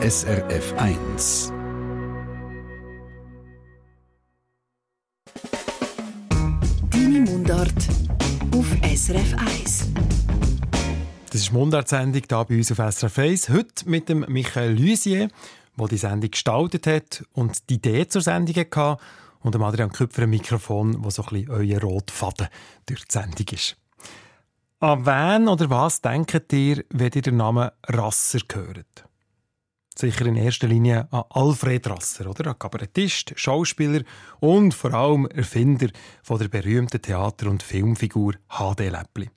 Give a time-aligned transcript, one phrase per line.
[0.00, 1.52] SRF 1.
[6.88, 7.72] Deine Mundart
[8.54, 9.88] auf SRF 1.
[11.30, 13.48] Das ist Mundart-Sendung hier bei uns auf SRF 1.
[13.48, 15.30] Heute mit dem Michael Lusier,
[15.76, 18.98] der die Sendung gestaltet hat und die Idee zur Sendung hatte.
[19.40, 22.46] Und dem Adrian Küpfer ein Mikrofon, das so ein bisschen euer Rotfaden
[22.86, 23.76] durch die Sendung ist.
[24.78, 29.07] An wen oder was denkt ihr, wenn ihr den Namen Rasser hört?
[30.00, 32.50] Sicher in erster Linie an Alfred Rasser, oder?
[32.50, 34.02] Ein Kabarettist, Schauspieler
[34.38, 35.88] und vor allem Erfinder
[36.22, 38.90] von der berühmten Theater- und Filmfigur H.D.
[38.90, 39.28] Läppli.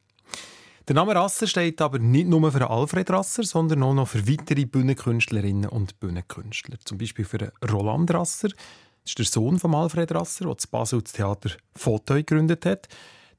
[0.88, 4.66] Der Name Rasser steht aber nicht nur für Alfred Rasser, sondern auch noch für weitere
[4.66, 6.78] Bühnenkünstlerinnen und Bühnenkünstler.
[6.86, 8.58] Zum Beispiel für Roland Rasser, das
[9.08, 12.88] ist der Sohn von Alfred Rasser, der das Basel Theater Foto gegründet hat.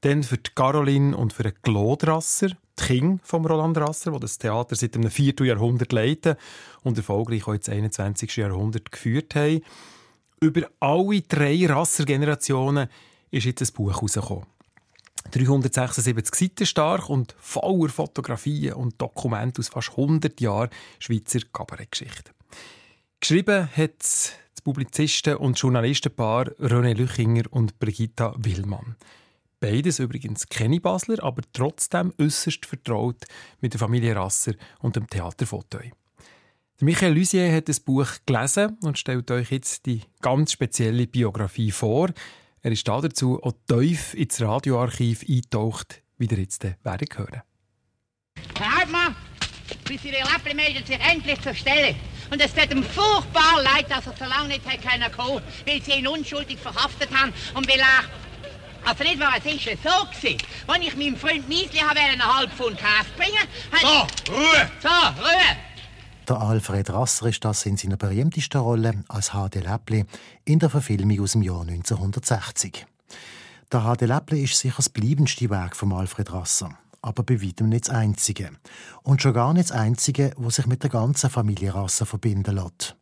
[0.03, 4.37] Dann für die Caroline und für Claude Rasser, die King von Roland Rasser, die das
[4.37, 6.35] Theater seit einem Vierteljahrhundert leiten
[6.81, 8.35] und erfolgreich auch ins 21.
[8.35, 9.61] Jahrhundert geführt haben.
[10.41, 12.89] Über alle drei Rasser-Generationen
[13.31, 14.45] ist jetzt ein Buch herausgekommen.
[15.31, 22.31] 376 Seiten stark und voller Fotografien und Dokumente aus fast 100 Jahren Schweizer Kabarettgeschichte.
[23.21, 24.33] Geschrieben hat das
[24.65, 28.97] Publizisten- und Journalistenpaar René Lüchinger und Brigitta Willmann.
[29.63, 33.23] Beides übrigens keine Basler, aber trotzdem äußerst vertraut
[33.61, 35.93] mit der Familie Rasser und dem Theater Fauteuil.
[36.81, 42.09] Michael Lusier hat das Buch gelesen und stellt euch jetzt die ganz spezielle Biografie vor.
[42.61, 47.41] Er ist dazu auch tief ins Radioarchiv eingetaucht, wie ihr jetzt werden hören.
[48.59, 49.15] Herr Hauptmann,
[49.87, 51.95] bis die Lappel meldet sich endlich zur Stelle.
[52.29, 55.93] Und es tut ihm furchtbar leid, dass er so lange nicht hat kommen, weil sie
[55.93, 57.79] ihn unschuldig verhaftet haben und weil
[58.85, 60.37] also nicht wahr, es ist ja so gewesen.
[60.67, 63.47] Als ich meinem Freund Miesli einen halben Pfund Käse bringen
[63.81, 64.71] So, Ruhe!
[64.81, 64.89] So,
[65.21, 65.73] Ruhe!
[66.27, 69.59] Der Alfred Rasser ist das in seiner berühmtesten Rolle als H.D.
[69.59, 70.05] Läppli
[70.45, 72.85] in der Verfilmung aus dem Jahr 1960.
[73.71, 74.05] Der H.D.
[74.05, 78.51] Läppli ist sicher das bleibendste Werk von Alfred Rasser, aber bei weitem nicht das einzige.
[79.01, 82.95] Und schon gar nicht das einzige, wo sich mit der ganzen Familie Rasser verbinden lässt.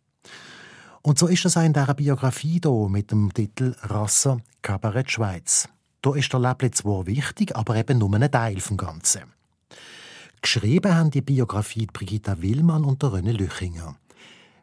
[1.03, 5.67] Und so ist das auch in dieser Biografie hier mit dem Titel Rasser Kabarett Schweiz.
[6.03, 9.21] Da ist der Läppli zwar wichtig, aber eben nur ein Teil vom Ganzen.
[10.41, 13.95] Geschrieben haben die Biografie Brigitta Willmann und der René Lüchinger.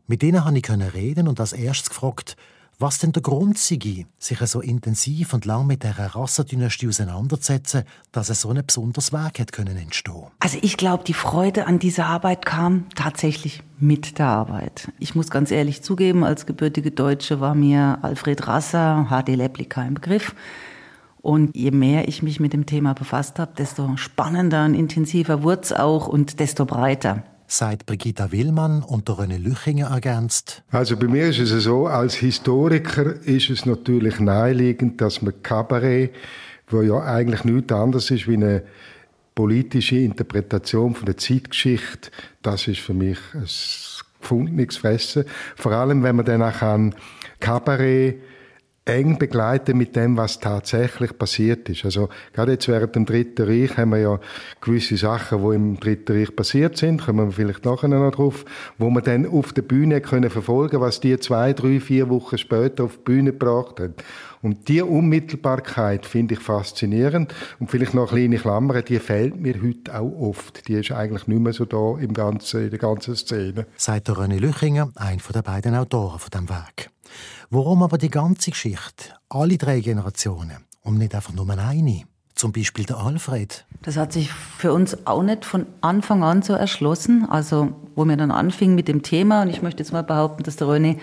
[0.06, 2.36] Mit denen konnte ich reden und als erstes gefragt,
[2.78, 8.30] was denn der Grund sei, sich so intensiv und lang mit dieser Rasserdynastie auseinanderzusetzen, dass
[8.30, 10.28] es so ein besonderes Werk hat können entstehen.
[10.38, 14.92] Also ich glaube, die Freude an dieser Arbeit kam tatsächlich mit der Arbeit.
[15.00, 19.34] Ich muss ganz ehrlich zugeben, als gebürtige Deutsche war mir Alfred Rasser, H.D.
[19.34, 20.34] Lepli kein Begriff.
[21.20, 25.62] Und je mehr ich mich mit dem Thema befasst habe, desto spannender und intensiver wurde
[25.62, 30.62] es auch und desto breiter sagt Brigitta Willmann und René Lüchinger ergänzt.
[30.70, 36.14] Also bei mir ist es so, als Historiker ist es natürlich naheliegend, dass man Kabarett,
[36.68, 38.62] wo ja eigentlich nichts anderes ist wie eine
[39.34, 42.10] politische Interpretation von der Zeitgeschichte,
[42.42, 43.46] das ist für mich ein
[44.20, 45.24] gefundenes Fressen.
[45.56, 46.92] Vor allem, wenn man dann auch
[47.40, 48.20] Kabarett
[48.88, 51.84] eng begleiten mit dem, was tatsächlich passiert ist.
[51.84, 54.20] Also gerade jetzt während dem Dritten Reich haben wir ja
[54.60, 58.44] gewisse Sachen, die im Dritten Reich passiert sind, kommen wir vielleicht nachher noch drauf,
[58.78, 62.84] wo man dann auf der Bühne können verfolgen, was die zwei, drei, vier Wochen später
[62.84, 63.94] auf die Bühne gebracht haben.
[64.42, 67.34] Und die Unmittelbarkeit finde ich faszinierend.
[67.58, 70.68] Und vielleicht noch eine kleine Klammer, die fehlt mir heute auch oft.
[70.68, 73.66] Die ist eigentlich nicht mehr so da im ganzen, in der ganzen Szene.
[73.86, 76.90] Der René Lüchinger, ein der beiden Autoren von dem Werk.
[77.50, 79.14] Warum aber die ganze Geschichte?
[79.30, 82.02] Alle drei Generationen und nicht einfach nur eine?
[82.34, 83.64] Zum Beispiel der Alfred.
[83.80, 87.26] Das hat sich für uns auch nicht von Anfang an so erschlossen.
[87.28, 90.56] Also, wo wir dann anfingen mit dem Thema, und ich möchte jetzt mal behaupten, dass
[90.56, 90.98] der René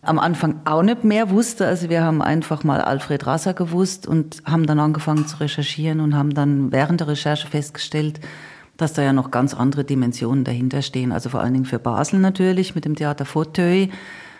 [0.00, 1.66] am Anfang auch nicht mehr wusste.
[1.66, 6.14] Also wir haben einfach mal Alfred Rasser gewusst und haben dann angefangen zu recherchieren und
[6.14, 8.20] haben dann während der Recherche festgestellt,
[8.76, 11.10] dass da ja noch ganz andere Dimensionen dahinter stehen.
[11.10, 13.90] Also vor allen Dingen für Basel natürlich mit dem Theater Fauteuil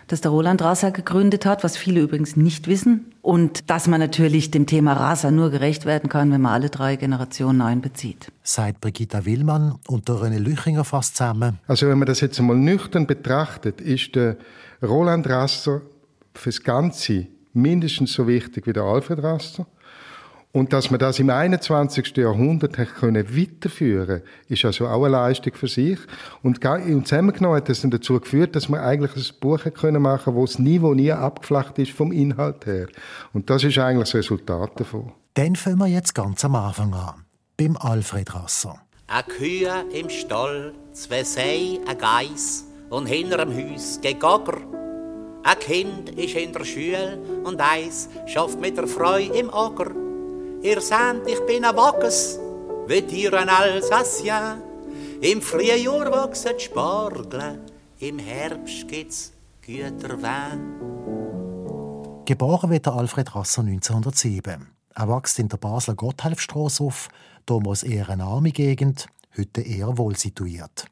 [0.09, 3.13] das der Roland Rasser gegründet hat, was viele übrigens nicht wissen.
[3.23, 6.97] Und dass man natürlich dem Thema Rasser nur gerecht werden kann, wenn man alle drei
[6.97, 8.33] Generationen einbezieht.
[8.43, 11.59] Seit Brigitta Willmann und der René Lüchinger fast zusammen.
[11.67, 14.37] Also wenn man das jetzt einmal nüchtern betrachtet, ist der
[14.83, 15.83] Roland Rasser
[16.35, 19.67] fürs Ganze mindestens so wichtig wie der Alfred Rasser.
[20.59, 22.17] Und dass man das im 21.
[22.17, 26.01] Jahrhundert können weiterführen ist also auch eine Leistung für sich.
[26.43, 30.45] Und zusammengenommen hat das dann dazu geführt, dass man eigentlich ein Buch können machen wo
[30.45, 32.89] das Niveau nie abgeflacht ist vom Inhalt her.
[33.33, 35.13] Und das ist eigentlich das Resultat davon.
[35.35, 37.25] Dann fangen wir jetzt ganz am Anfang an.
[37.57, 38.81] Beim Alfred Rasser.
[39.07, 44.59] Eine Kühe im Stall, zwei Sei, ein Geiss und hinterm Haus geht Gagger.
[45.45, 50.08] Ein Kind ist in der Schule und eins schafft mit der Freude im Acker.
[50.61, 52.39] Ihr seht, ich bin ein Wackes,
[52.89, 54.61] wie ihr ein Alsacien.
[55.21, 57.61] Im Frühjahr wachsen Spargel,
[58.01, 59.33] im Herbst gibt's
[59.63, 60.75] Güterwein.
[62.25, 64.67] Geboren wird Alfred Rasser 1907.
[64.95, 67.09] Er wächst in der Basler Gotthelfstrasse auf,
[67.47, 69.07] damals eher eine arme Gegend,
[69.37, 70.87] heute eher wohl situiert.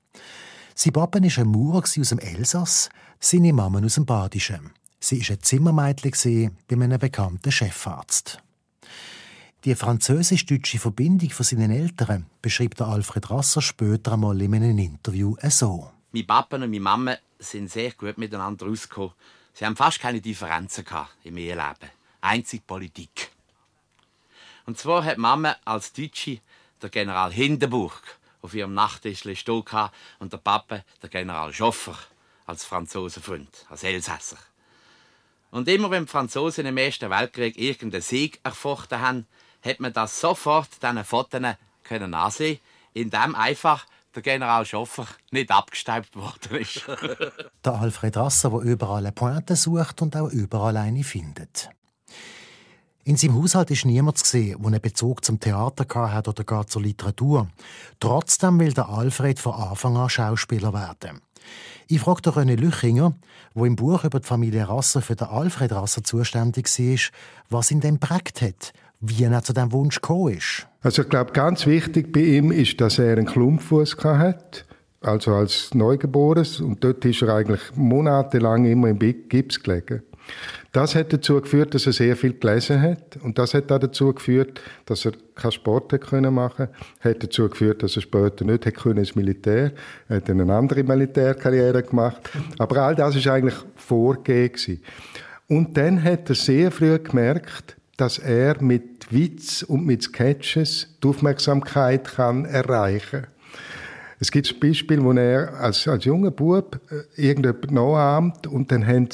[0.77, 2.89] Sein Papa war ein Maurer aus dem Elsass,
[3.19, 4.71] seine Mama aus dem Badischen.
[5.01, 8.39] Sie war ein Zimmermädchen bei einem bekannten Chefarzt.
[9.67, 15.91] Die französisch-deutsche Verbindung von seinen Eltern beschreibt Alfred Rasser später einmal in einem Interview so.
[16.13, 19.15] Mein Papa und meine Mama sind sehr gut miteinander ausgekommen.
[19.55, 20.85] Sie haben fast keine Differenzen
[21.25, 21.91] im Eheleben.
[22.21, 23.33] Einzig Politik.
[24.67, 26.39] Und zwar hat Mama als Deutsche
[26.81, 29.65] der General Hindenburg auf ihrem Nachttisch stehen
[30.21, 31.99] und der Papa der General Schoffer
[32.45, 34.39] als Franzosenfreund, als Elsässer.
[35.51, 39.27] Und immer wenn die Franzosen im Ersten Weltkrieg irgendeinen Sieg erfochten haben,
[39.67, 41.41] hat man das sofort diesen Fotos
[41.83, 42.59] können ansehen,
[42.95, 46.87] indem einfach der General Schoffer nicht abgestaubt worden ist.
[47.65, 51.69] der Alfred Rasser, der überall eine Pointe sucht und auch überall eine findet.
[53.05, 56.83] In seinem Haushalt ist niemand gesehen, der einen Bezug zum Theater hat oder gar zur
[56.83, 57.49] Literatur.
[58.01, 61.21] Trotzdem will der Alfred von Anfang an Schauspieler werden.
[61.87, 63.15] Ich fragte René Lüchinger,
[63.55, 66.99] wo im Buch über die Familie Rasser für den Alfred Rasser zuständig war,
[67.49, 70.67] was ihn denn prägt hat wie er zu diesem Wunsch gekommen ist.
[70.83, 74.65] Also ich glaube, ganz wichtig bei ihm ist, dass er einen Klumpfuß hat,
[75.01, 76.61] also als Neugeborenes.
[76.61, 80.03] Und dort ist er eigentlich monatelang immer im Gips gelegen.
[80.73, 83.17] Das hat dazu geführt, dass er sehr viel gelesen hat.
[83.23, 86.69] Und das hat auch dazu geführt, dass er keinen Sport machen konnte.
[87.01, 89.73] Hat dazu geführt, dass er später nicht können ins Militär.
[90.09, 92.29] Er hat eine andere Militärkarriere gemacht.
[92.59, 94.83] Aber all das ist eigentlich vorgegeben.
[95.49, 101.09] Und dann hat er sehr früh gemerkt, dass er mit Witz und mit Sketches die
[101.09, 103.27] Aufmerksamkeit kann erreichen.
[104.19, 108.87] Es gibt ein Beispiel, wo er als, als junger Bub äh, irgendjemand nachahmt und dann
[108.87, 109.09] haben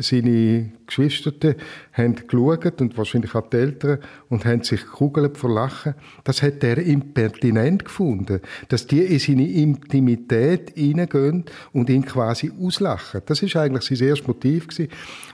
[0.00, 1.54] seine Geschwister
[1.92, 3.98] haben geschaut und wahrscheinlich auch die Eltern
[4.28, 5.94] und haben sich gekugelt vor Lachen.
[6.24, 13.22] Das hat er impertinent gefunden, dass die in seine Intimität hineingehen und ihn quasi auslachen.
[13.26, 14.90] Das ist eigentlich sein erstes Motiv gewesen.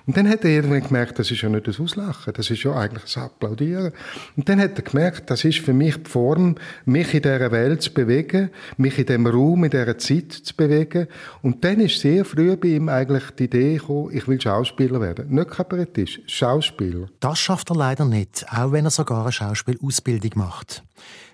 [0.07, 2.75] Und dann hat er irgendwann gemerkt, das ist ja nicht das Auslachen, das ist ja
[2.75, 3.93] eigentlich ein Applaudieren.
[4.37, 7.81] Und dann hat er gemerkt, das ist für mich die Form, mich in dieser Welt
[7.81, 11.07] zu bewegen, mich in diesem Raum, in dieser Zeit zu bewegen.
[11.43, 15.35] Und dann ist sehr früh bei ihm eigentlich die Idee gekommen, ich will Schauspieler werden.
[15.35, 17.09] Nicht Kabarettist, Schauspieler.
[17.21, 20.83] Das schafft er leider nicht, auch wenn er sogar eine Schauspielausbildung macht.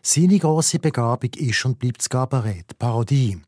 [0.03, 3.41] Seine grosse Begabung ist und bleibt das Kabarett, Parodie.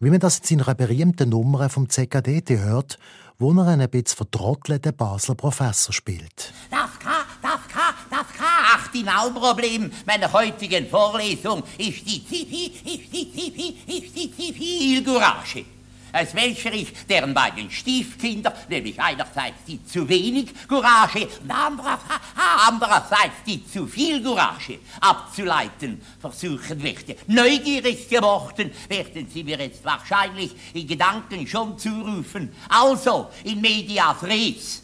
[0.00, 2.98] Wie man das in seiner berühmten Nummer vom ZKDT hört,
[3.38, 6.52] wo er einen bisschen vertrottelten Basler Professor spielt.
[6.70, 8.64] Das kann, das kann, das kann.
[8.74, 15.64] Ach, die Hauptproblem meiner heutigen Vorlesung ist die Zivi, ist die Zivi, ist die Zivilcourage
[16.12, 23.66] als welcher ich deren beiden Stiefkinder, nämlich einerseits die zu wenig Courage und andererseits die
[23.66, 27.16] zu viel Courage abzuleiten versuchen möchte.
[27.26, 32.54] Neugierig geworden werden Sie mir jetzt wahrscheinlich in Gedanken schon zurufen.
[32.68, 34.82] Also, in medias res.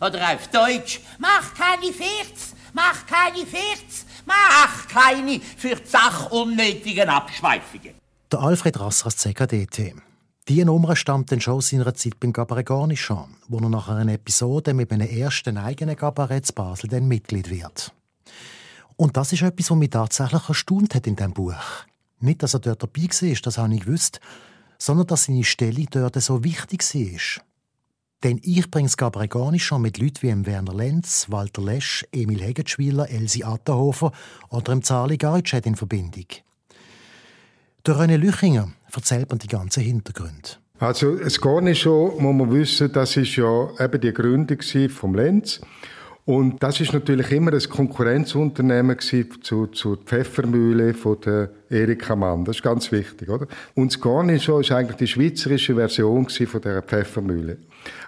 [0.00, 7.08] Oder auf Deutsch, mach keine Ferz, mach keine Ferz, mach keine für die Sache unnötigen
[7.08, 7.94] Abschweifungen.
[8.32, 9.94] Der Alfred Rasser als CKDT.
[10.48, 14.14] Diese Nummer stammt dann schon aus seiner Zeit beim Cabaret Garnichon, wo er nach einer
[14.14, 17.92] Episode mit einem ersten eigenen Kabarett zu Basel dann Mitglied wird.
[18.96, 21.54] Und das ist etwas, was mich tatsächlich erstaunt hat in diesem Buch.
[22.18, 24.20] Nicht, dass er dort dabei war, das habe ich gewusst,
[24.76, 27.44] sondern dass seine Stelle dort so wichtig war.
[28.22, 29.34] Denn ich bringe das Cabaret
[29.78, 34.12] mit Leuten wie Werner Lenz, Walter Lesch, Emil Hegetschwiller, Elsie Attenhofer
[34.50, 36.26] oder dem Zali Garitschet in Verbindung.
[37.86, 40.50] Der René Lüchinger erzählt man die ganzen Hintergründe.
[40.80, 44.58] Also es geht schon, muss man wissen, das ist ja eben die Gründung
[44.90, 45.62] vom Lenz.
[46.26, 52.44] Und das ist natürlich immer ein Konkurrenzunternehmen zu, zur Pfeffermühle von der Erika Mann.
[52.44, 53.46] Das ist ganz wichtig, oder?
[53.74, 57.56] Und das Garnischo ist eigentlich die schweizerische Version von dieser Pfeffermühle.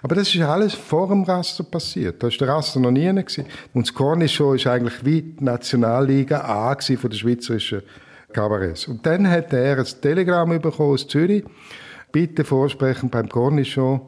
[0.03, 2.21] Aber das ist alles vor dem Raster passiert.
[2.21, 3.45] Da ist der Raster noch nie gewesen.
[3.73, 7.81] Und das Garnischo ist eigentlich wie die Nationalliga A von der schweizerischen
[8.33, 8.87] Cabarets.
[8.87, 11.43] Und dann hat er ein Telegramm bekommen aus Zürich.
[12.11, 14.01] Bitte vorsprechen beim Cornichon.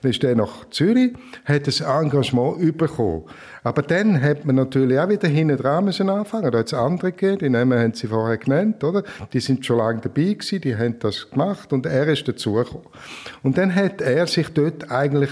[0.00, 1.14] Dann ist er nach Zürich,
[1.46, 3.24] hat das Engagement bekommen.
[3.62, 6.52] Aber dann hat man natürlich auch wieder hinten dran müssen anfangen.
[6.52, 9.02] Da hat es andere gegeben, die Namen haben sie vorher genannt, oder?
[9.32, 12.86] Die sind schon lange dabei gewesen, die haben das gemacht und er ist dazugekommen.
[13.42, 15.30] Und dann hat er sich dort eigentlich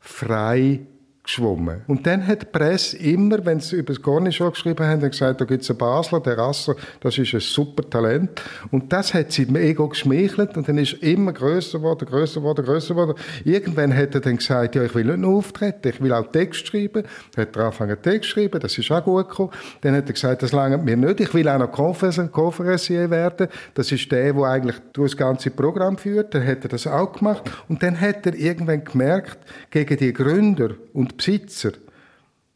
[0.00, 0.80] frei
[1.22, 1.82] geschwommen.
[1.86, 5.44] Und dann hat die Presse immer, wenn sie über das Cornichon geschrieben haben, gesagt, da
[5.44, 8.42] gibt es einen Basler, der Rasser, das ist ein super Talent.
[8.70, 12.40] Und das hat sie mir ego geschmeichelt und dann ist er immer größer geworden, größer
[12.40, 13.14] geworden, größer geworden.
[13.44, 16.66] Irgendwann hat er dann gesagt, ja, ich will nicht nur auftreten, ich will auch Text
[16.66, 17.04] schreiben.
[17.34, 19.50] Dann hat er angefangen Text zu schreiben, das ist auch gut gekommen.
[19.82, 23.48] Dann hat er gesagt, das lange mir nicht, ich will auch noch Konferencier werden.
[23.74, 26.34] Das ist der, der eigentlich das ganze Programm führt.
[26.34, 27.42] Dann hat er das auch gemacht.
[27.68, 29.38] Und dann hat er irgendwann gemerkt,
[29.70, 31.72] gegen die Gründer und Besitzer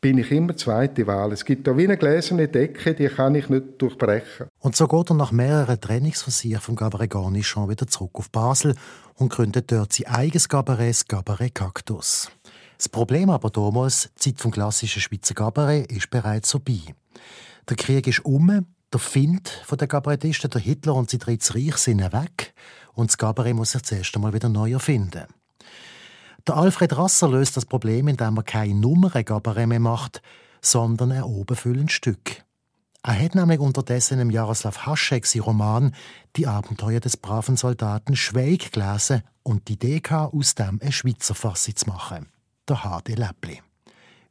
[0.01, 1.33] bin ich immer zweite Wahl.
[1.33, 4.49] Es gibt da wie eine gläserne Decke, die kann ich nicht durchbrechen.
[4.59, 8.75] Und so geht er nach mehreren Trainingsversuchen vom Gabaret Garnichon wieder zurück auf Basel
[9.15, 12.31] und gründet dort sein eigenes Gabaret, das Gabaret Cactus.
[12.77, 16.81] Das Problem aber damals, die Zeit vom klassischen Schweizer Gabaret, ist bereits vorbei.
[17.71, 21.79] Der Krieg ist um, der Find von den Gabarettisten, der Hitler und sein drittes Reich
[21.79, 22.53] sind weg
[22.93, 25.25] und das Gabaret muss sich zuerst einmal wieder neu erfinden.
[26.47, 30.21] Der Alfred Rasser löst das Problem, indem er keine Nummern mehr macht,
[30.61, 32.45] sondern ein obenfüllendes Stück.
[33.03, 35.95] Er hat nämlich unterdessen im Jaroslav Haschek sein Roman
[36.37, 41.35] Die Abenteuer des braven Soldaten Schweig gelesen und die Idee gehabt, aus dem eine Schweizer
[41.35, 42.29] Fassung zu machen.
[42.69, 43.15] Der H.D.
[43.15, 43.63] Läppli.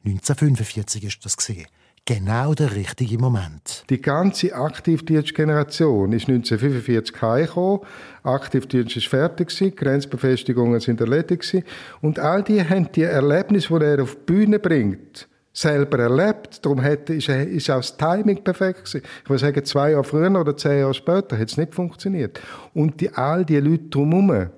[0.04, 1.66] 1945 ist das gesehen
[2.04, 3.84] genau der richtige Moment.
[3.88, 7.80] Die ganze Aktivdienstgeneration ist 1945 heimgekommen.
[8.22, 11.64] Aktivdienst ist fertig gewesen, Grenzbefestigungen sind erledigt
[12.00, 16.64] und all die haben die Erlebnisse, die er auf die Bühne bringt, selber erlebt.
[16.64, 19.02] Darum hat, ist, ist auch das Timing perfekt gewesen.
[19.22, 22.40] Ich würde sagen, zwei Jahre früher oder zehn Jahre später hat es nicht funktioniert.
[22.74, 24.50] Und die, all die Leute drumherum,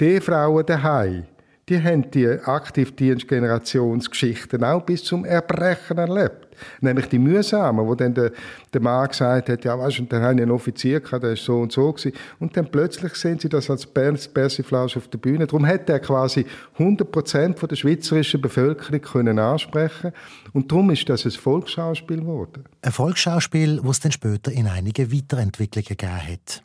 [0.00, 1.24] die Frauen daheim,
[1.68, 6.43] die haben die Aktivdienstgenerationsgeschichten auch bis zum Erbrechen erlebt.
[6.80, 8.32] Nämlich die mühsamen, wo dann der,
[8.72, 11.44] der Mann gesagt hat, ja, weißt und dann habe ich einen Offizier gehabt, der ist
[11.44, 12.12] so und so gewesen.
[12.38, 15.46] Und dann plötzlich sehen sie das als Persiflage auf der Bühne.
[15.46, 20.12] Darum hat er quasi 100 Prozent der schweizerischen Bevölkerung können ansprechen
[20.52, 22.64] Und darum ist das ein Volksschauspiel geworden.
[22.82, 26.62] Ein Volksschauspiel, das es dann später in einige Weiterentwicklungen gegeben hat.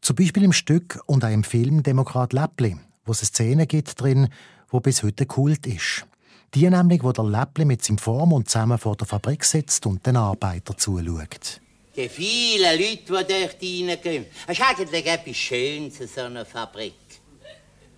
[0.00, 2.76] Zum Beispiel im Stück und auch im Film Demokrat Läppli
[3.10, 4.28] wo es eine Szene gibt drin,
[4.68, 6.06] wo bis heute Kult ist.
[6.54, 10.16] Die nämlich, wo der Läppli mit seinem Vormund zusammen vor der Fabrik sitzt und den
[10.16, 11.60] Arbeiter zuschaut.
[11.94, 13.30] Die vielen Leute, die dort
[13.62, 14.26] reingehen.
[14.48, 16.94] Es ist eigentlich etwas Schönes, so eine Fabrik.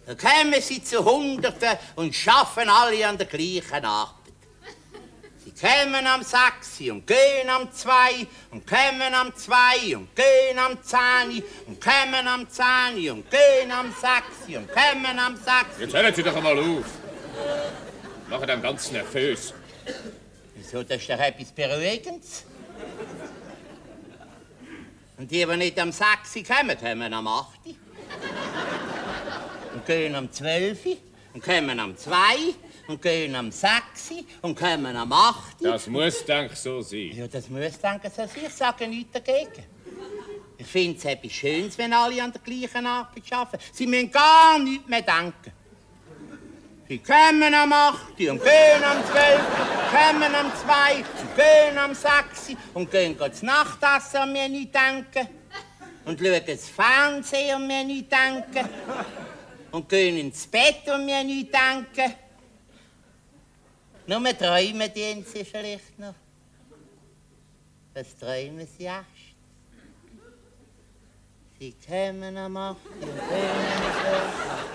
[0.04, 4.16] Da kommen sie zu Hunderten und schaffen alle an der gleichen Arbeit.
[5.44, 10.82] Sie kommen am 6 und gehen am 2 und kommen am 2 und gehen am
[10.82, 15.47] 10 und kommen am 10 und gehen am 6 und kommen am 6.
[15.80, 16.85] Jetzt hören Sie doch einmal auf.
[18.33, 19.53] Machen dem ganz nervös.
[20.55, 22.45] Wieso, das ist doch etwas Beruhigendes.
[25.19, 26.09] Und die, die nicht am 6
[26.49, 27.49] kommen, kommen am 8
[29.75, 30.79] und gehen am 12
[31.35, 32.15] und kommen am 2
[32.89, 33.71] und gehen am 6
[34.41, 35.37] und kommen am 8.
[35.61, 37.12] Das muss, denke ich, so sein.
[37.12, 38.47] Ja, das muss, denke ich, so sein.
[38.47, 39.62] Ich sage nichts dagegen.
[40.57, 43.62] Ich finde es etwas Schönes, wenn alle an der gleichen Arbeit arbeiten.
[43.75, 45.53] Sie müssen gar nichts mehr denken.
[46.93, 49.41] Sie kommen am 8 und gehen am 12,
[49.91, 55.27] kommen am 2 und gehen am 6 und gehen das Nachtessen und mir nicht denken.
[56.05, 58.69] Und schauen das Fernsehen und mir nicht denken.
[59.71, 62.15] Und gehen ins Bett und mir nicht denken.
[64.07, 66.15] Nur träumen die sie vielleicht noch.
[67.95, 69.07] Was träumen sie erst?
[71.59, 73.87] Sie kommen am 8, gehen am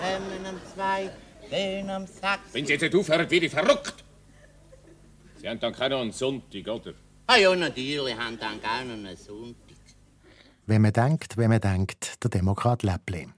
[0.00, 1.10] kommen am 2,
[1.48, 2.22] gehen am 6.
[2.52, 4.04] Wenn Sie jetzt nicht aufhören, werde ich verrückt.
[5.40, 6.94] Sie haben dann keinen Sonntag, oder?
[7.26, 9.76] Ah ja, natürlich haben dann auch noch einen Sonntag.
[10.66, 13.28] Wenn man denkt, wenn man denkt, der Demokrat Läppli.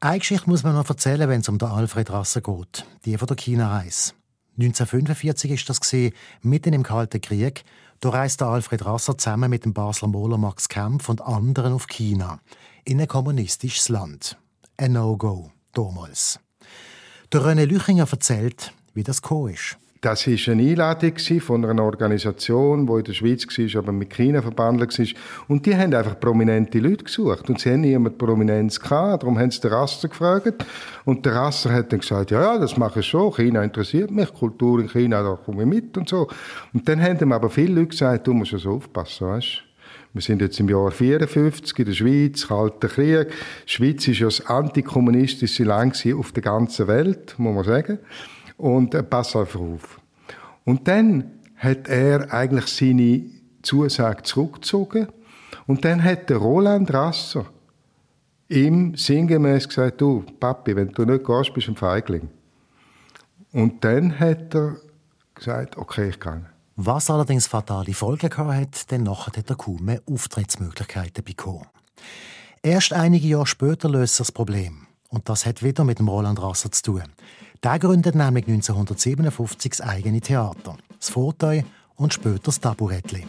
[0.00, 2.84] Eine Geschichte muss man noch erzählen, wenn es um den Alfred Rasser geht.
[3.04, 4.12] Die von der China-Reise.
[4.58, 7.64] 1945 ist das gesehen, mitten im Kalten Krieg.
[8.00, 12.40] Da reiste Alfred Rasser zusammen mit dem Basler Moller Max Kempf und anderen auf China,
[12.84, 14.38] in ein kommunistisches Land.
[14.76, 16.40] Ein No-Go, damals.
[17.32, 19.76] Der René Lüchinger erzählt, wie das gekommen ist.
[20.00, 24.40] Das war eine Einladung von einer Organisation, die in der Schweiz war, aber mit China
[24.40, 25.06] verbandelt war.
[25.48, 27.50] Und die haben einfach prominente Leute gesucht.
[27.50, 29.24] Und sie haben niemand Prominenz gehabt.
[29.24, 30.64] Darum haben sie den Rasser gefragt.
[31.04, 33.32] Und der Rasser hat dann gesagt, ja, ja, das mache ich schon.
[33.32, 34.32] China interessiert mich.
[34.32, 36.28] Kultur in China, da komme ich mit und so.
[36.72, 39.65] Und dann haben ihm aber viele Leute gesagt, du musst also aufpassen, weißt
[40.16, 43.28] Wir sind jetzt im Jahr 54 in der Schweiz, Kalter Krieg.
[43.66, 47.98] Die Schweiz ist ja das antikommunistische Land auf der ganzen Welt, muss man sagen.
[48.56, 50.00] Und äh, pass einfach auf.
[50.64, 53.26] Und dann hat er eigentlich seine
[53.60, 55.08] Zusage zurückgezogen.
[55.66, 57.44] Und dann hat der Roland Rasser
[58.48, 62.30] ihm sinngemäß gesagt, du, Papi, wenn du nicht gehst, bist du ein Feigling.
[63.52, 64.76] Und dann hat er
[65.34, 66.55] gesagt, okay, ich gehe.
[66.78, 71.64] Was allerdings fatale Folgen hat, denn nachher hat er kaum mehr Auftrittsmöglichkeiten bekommen.
[72.62, 74.86] Erst einige Jahre später löst er das Problem.
[75.08, 77.04] Und das hat wieder mit dem Roland Rasser zu tun.
[77.62, 81.64] Der gründet nämlich 1957 das eigene Theater, das Fauteuil
[81.94, 83.26] und später das Taburettli.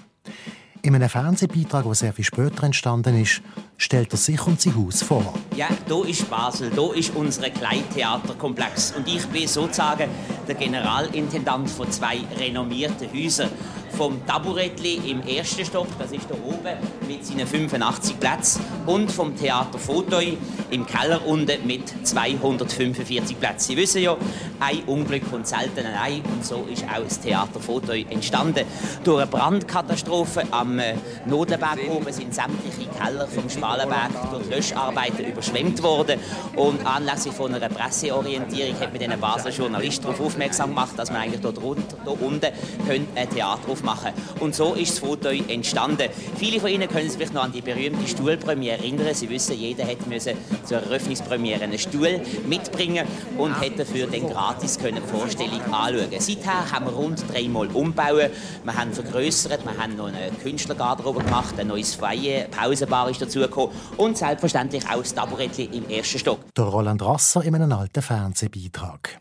[0.82, 3.42] In einem Fernsehbeitrag, der sehr viel später entstanden ist,
[3.77, 5.34] stellt er sich und sein Haus vor.
[5.55, 8.93] Ja, da ist Basel, da ist unser Kleintheaterkomplex.
[8.98, 10.10] Und ich bin sozusagen
[10.48, 13.50] der Generalintendant von zwei renommierten Häusern
[13.98, 19.36] vom Taburettli im ersten Stock, das ist da oben mit seinen 85 Plätzen, und vom
[19.36, 20.38] Theater Fotoi
[20.69, 23.69] im Keller unten mit 245 Plätzen.
[23.69, 24.15] Sie wissen ja,
[24.60, 28.65] ein Unglück kommt selten ein und so ist auch das Theater Fotoi entstanden.
[29.03, 35.84] Durch eine Brandkatastrophe am äh, Nodenberg oben sind sämtliche Keller vom Schmalenberg durch Löscharbeiten überschwemmt
[35.84, 36.20] worden
[36.56, 41.22] und anlässlich von einer Presseorientierung hat man den Basler Journalist darauf aufmerksam gemacht, dass man
[41.22, 42.48] eigentlich dort, dort unten
[42.88, 44.12] ein Theater aufmachen machen.
[44.40, 46.10] Und so ist das Foto entstanden.
[46.38, 49.14] Viele von Ihnen können sich vielleicht noch an die berühmte Stuhlpremiere erinnern.
[49.14, 50.34] Sie wissen, jeder hätte müssen
[50.66, 53.06] zur Eröffnungspremiere einen Stuhl mitbringen
[53.38, 56.08] und hätte dafür dann gratis können die Vorstellung anschauen.
[56.20, 58.30] Seither haben wir rund dreimal umbauen.
[58.64, 63.57] Wir haben vergrößert, wir haben noch eine Künstlergarderobe gemacht, ein neues Feier, Pausenbar ist dazugekommen
[63.98, 66.40] und selbstverständlich auch das Taburettli im ersten Stock.
[66.56, 69.20] Der Roland Rasser in einem alten Fernsehbeitrag.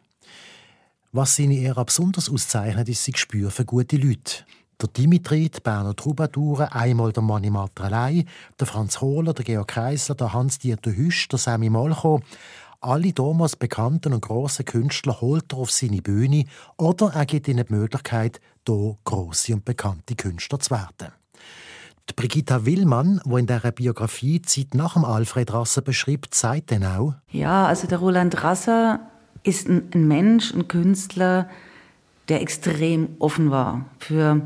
[1.13, 4.45] Was seine Ära besonders auszeichnet, ist sein Gespür für gute Leute.
[4.81, 8.27] Der Dimitri, die Berner Troubadoure, einmal der Manni Matrelei,
[8.61, 12.21] der Franz Hohler, der Georg Kreisler, der Hans-Dieter Hüsch, der Sammy Molcho.
[12.81, 16.45] Alle damals bekannten und grossen Künstler holt er auf seine Bühne
[16.77, 21.13] oder er gibt ihnen die Möglichkeit, hier grosse und bekannte Künstler zu werden.
[22.09, 26.85] Die Brigitta Willmann, die in dieser Biografie Zeit nach dem Alfred Rasser beschreibt, sagt dann
[26.85, 29.01] auch, Ja, also der Roland Rasser
[29.43, 31.49] ist ein Mensch, ein Künstler,
[32.29, 34.41] der extrem offen war für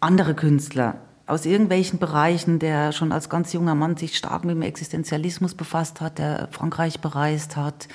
[0.00, 4.62] andere Künstler aus irgendwelchen Bereichen, der schon als ganz junger Mann sich stark mit dem
[4.62, 7.88] Existenzialismus befasst hat, der Frankreich bereist hat,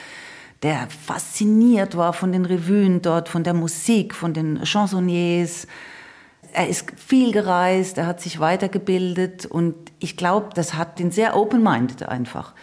[0.64, 5.68] der fasziniert war von den Revuen dort, von der Musik, von den Chansonniers.
[6.54, 11.36] Er ist viel gereist, er hat sich weitergebildet und ich glaube, das hat den sehr
[11.36, 12.54] open-minded einfach.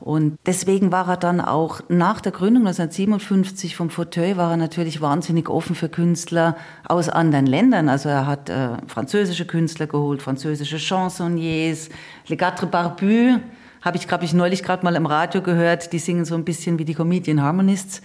[0.00, 5.00] Und deswegen war er dann auch nach der Gründung 1957 vom Fauteuil war er natürlich
[5.00, 7.88] wahnsinnig offen für Künstler aus anderen Ländern.
[7.88, 11.88] Also er hat äh, französische Künstler geholt, französische Chansonniers,
[12.28, 13.40] Le Quatre Barbu,
[13.82, 16.78] habe ich, glaube ich, neulich gerade mal im Radio gehört, die singen so ein bisschen
[16.78, 18.00] wie die Comedian Harmonists.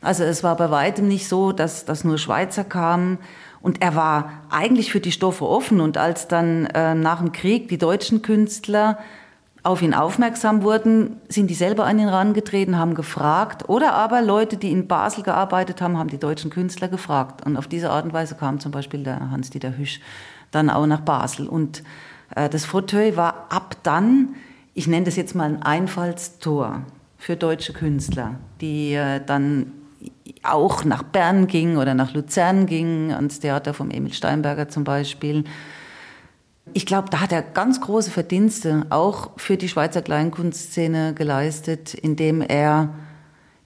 [0.00, 3.18] Also es war bei weitem nicht so, dass, dass nur Schweizer kamen.
[3.64, 5.80] Und er war eigentlich für die Stoffe offen.
[5.80, 8.98] Und als dann äh, nach dem Krieg die deutschen Künstler
[9.62, 13.66] auf ihn aufmerksam wurden, sind die selber an ihn herangetreten, haben gefragt.
[13.70, 17.46] Oder aber Leute, die in Basel gearbeitet haben, haben die deutschen Künstler gefragt.
[17.46, 19.98] Und auf diese Art und Weise kam zum Beispiel der Hans-Dieter Hüsch
[20.50, 21.48] dann auch nach Basel.
[21.48, 21.82] Und
[22.36, 24.34] äh, das Fauteuil war ab dann,
[24.74, 26.82] ich nenne das jetzt mal ein Einfallstor
[27.16, 29.72] für deutsche Künstler, die äh, dann
[30.44, 35.44] auch nach Bern gingen oder nach Luzern gingen, ans Theater vom Emil Steinberger zum Beispiel
[36.72, 42.40] ich glaube, da hat er ganz große Verdienste auch für die Schweizer Kleinkunstszene geleistet, indem
[42.40, 42.88] er,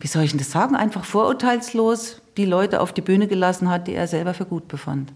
[0.01, 3.87] wie soll ich denn das sagen, einfach vorurteilslos die Leute auf die Bühne gelassen hat,
[3.87, 5.13] die er selber für gut befand.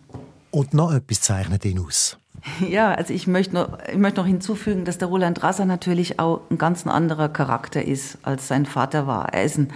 [0.50, 2.18] Und noch etwas zeichnet ihn aus.
[2.68, 6.40] Ja, also ich möchte, noch, ich möchte noch hinzufügen, dass der Roland Rasser natürlich auch
[6.50, 9.32] ein ganz anderer Charakter ist, als sein Vater war.
[9.32, 9.68] Er ist eine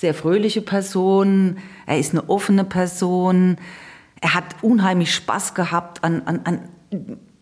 [0.00, 3.58] sehr fröhliche Person, er ist eine offene Person,
[4.22, 6.60] er hat unheimlich Spaß gehabt an, an, an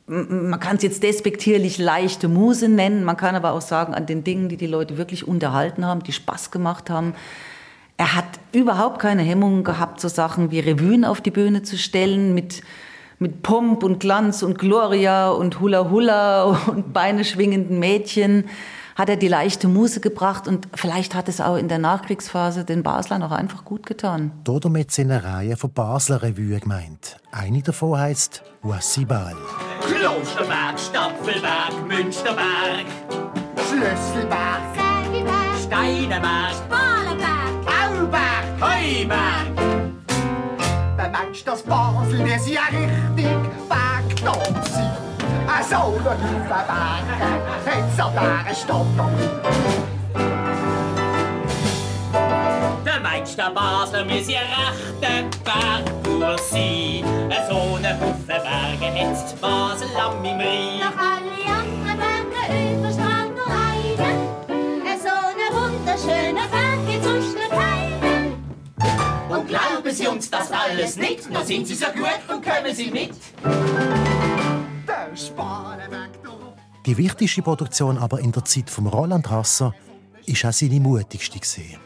[0.09, 4.25] man kann es jetzt despektierlich leichte Muse nennen, man kann aber auch sagen, an den
[4.25, 7.15] Dingen, die die Leute wirklich unterhalten haben, die Spaß gemacht haben.
[7.97, 12.35] Er hat überhaupt keine Hemmungen gehabt, so Sachen wie Revuen auf die Bühne zu stellen,
[12.35, 12.63] mit,
[13.19, 18.45] mit Pomp und Glanz und Gloria und Hula Hula und Beine schwingenden Mädchen
[18.99, 22.83] hat er die leichte Muse gebracht und vielleicht hat es auch in der Nachkriegsphase den
[22.83, 24.33] Baslern auch einfach gut getan.
[24.43, 27.17] Damit sind eine Reihe von Basler Revuen gemeint.
[27.31, 29.37] Eine davon heißt Ball.
[29.81, 32.87] Klosterberg, Stapfelberg, Münsterberg,
[33.69, 39.59] Schlüsselberg, Sägeberg, Steineberg, Spalenberg, Auberg, Heuberg.
[41.29, 43.27] Mensch, das Basel, der ist ja richtig
[45.59, 47.03] weg da sein.
[47.09, 48.87] So ein Haufen Berge, jetzt an dieser Stadt.
[52.85, 55.27] Der Meister Basler muss ihr rechter
[56.51, 57.05] sein.
[57.49, 57.93] So eine
[58.27, 60.79] Berge hätt's Basel am im Rhein.
[60.81, 64.11] Nach alle anderen Berge überstrahlt nur eine.
[64.99, 68.33] So eine wunderschöne Berg gibt sonst noch keine.
[69.29, 72.91] Und glauben Sie uns das alles nicht, noch sind Sie so gut und kommen Sie
[72.91, 73.15] mit.
[76.87, 79.75] Die wichtigste Produktion aber in der Zeit von Roland Rasser
[80.27, 81.39] ist auch seine mutigste.
[81.39, 81.79] Gewesen.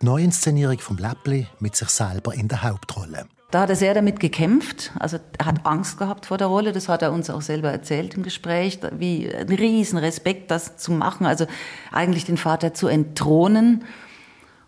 [0.00, 3.26] Die Neuinszenierung vom Läppli mit sich selber in der Hauptrolle.
[3.50, 4.92] Da hat er sehr damit gekämpft.
[4.98, 6.72] Also er hat Angst gehabt vor der Rolle.
[6.72, 8.80] Das hat er uns auch selber erzählt im Gespräch.
[8.96, 11.26] Wie ein riesen Respekt, das zu machen.
[11.26, 11.46] Also
[11.92, 13.84] eigentlich den Vater zu entthronen.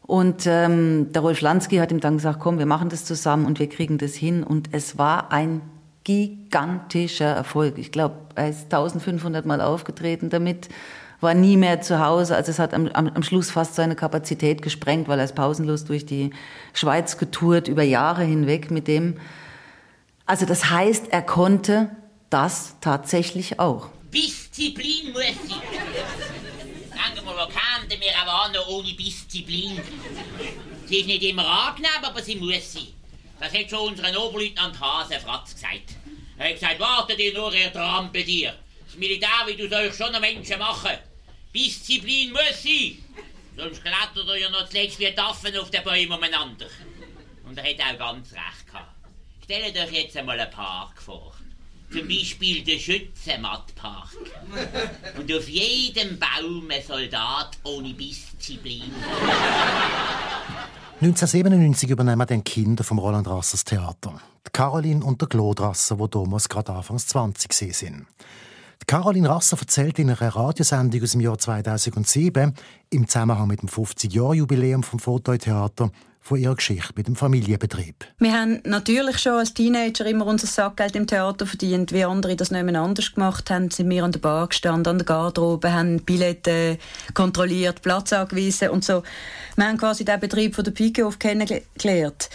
[0.02, 3.58] Und ähm, der Rolf Lansky hat ihm dann gesagt, komm, wir machen das zusammen und
[3.58, 4.44] wir kriegen das hin.
[4.44, 5.62] Und es war ein
[6.04, 7.78] gigantischer Erfolg.
[7.78, 10.68] Ich glaube, er ist 1500 Mal aufgetreten damit,
[11.20, 12.36] war nie mehr zu Hause.
[12.36, 15.84] Also es hat am, am, am Schluss fast seine Kapazität gesprengt, weil er ist pausenlos
[15.84, 16.30] durch die
[16.74, 19.16] Schweiz getourt, über Jahre hinweg mit dem.
[20.26, 21.90] Also das heißt, er konnte
[22.30, 23.88] das tatsächlich auch.
[24.12, 25.54] Disziplin muss sie.
[26.90, 29.80] Sagen wir, denn mir aber auch noch ohne Disziplin?
[30.86, 32.88] Sie ist nicht immer angenehm, aber sie muss sein.
[33.40, 35.96] Das hat schon unser Oberleutnant Hase Fratz gesagt.
[36.38, 38.54] Er hat gesagt, wartet ihr nur, ihr Trampe dir.
[38.86, 40.98] Das Militär will aus euch schon noch Menschen machen.
[41.54, 42.98] Disziplin muss sein.
[43.56, 46.66] Sonst klettert ihr ja noch zuletzt wie Taffen auf den Bäumen umeinander.
[47.44, 48.94] Und er hat auch ganz recht gehabt.
[49.44, 51.34] Stellt euch jetzt einmal einen Park vor.
[51.92, 54.10] Zum Beispiel den Schützenmattpark.
[55.16, 58.92] Und auf jedem Baum ein Soldat ohne Disziplin.
[61.04, 64.14] 1997 übernehmen dann Kinder vom Roland Rassers Theater.
[64.46, 68.06] Die Caroline und der Claude Rasser, die damals gerade anfangs 20 sind.
[68.80, 72.54] Die Caroline Rasser erzählt in einer Radiosendung aus dem Jahr 2007
[72.88, 75.90] im Zusammenhang mit dem 50-Jahr-Jubiläum vom Fototheater
[76.24, 78.06] von ihrer Geschichte mit dem Familienbetrieb.
[78.18, 81.92] Wir haben natürlich schon als Teenager immer unser Sackgeld im Theater verdient.
[81.92, 84.98] Wie andere das nicht mehr anders gemacht haben, sind wir an der Bar gestanden, an
[84.98, 86.78] der Garderobe, haben Billette
[87.12, 89.02] kontrolliert, Platz angewiesen und so.
[89.56, 92.30] Wir haben quasi den Betrieb von der Pike auf kennengelernt.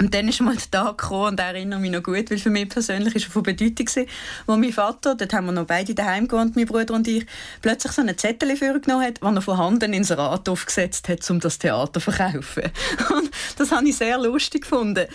[0.00, 2.68] Und dann ist mal der Tag gekommen, und erinnere mich noch gut, weil für mich
[2.68, 4.06] persönlich ist er von Bedeutung gewesen,
[4.46, 7.24] wo mein Vater, dort haben wir noch beide daheim gewohnt, mein Bruder und ich,
[7.62, 11.58] plötzlich so einen Zettel vorgenommen hat, den er vorhanden ins Rad aufgesetzt hat, um das
[11.58, 12.64] Theater zu verkaufen.
[13.16, 15.06] Und das habe ich sehr lustig gefunden.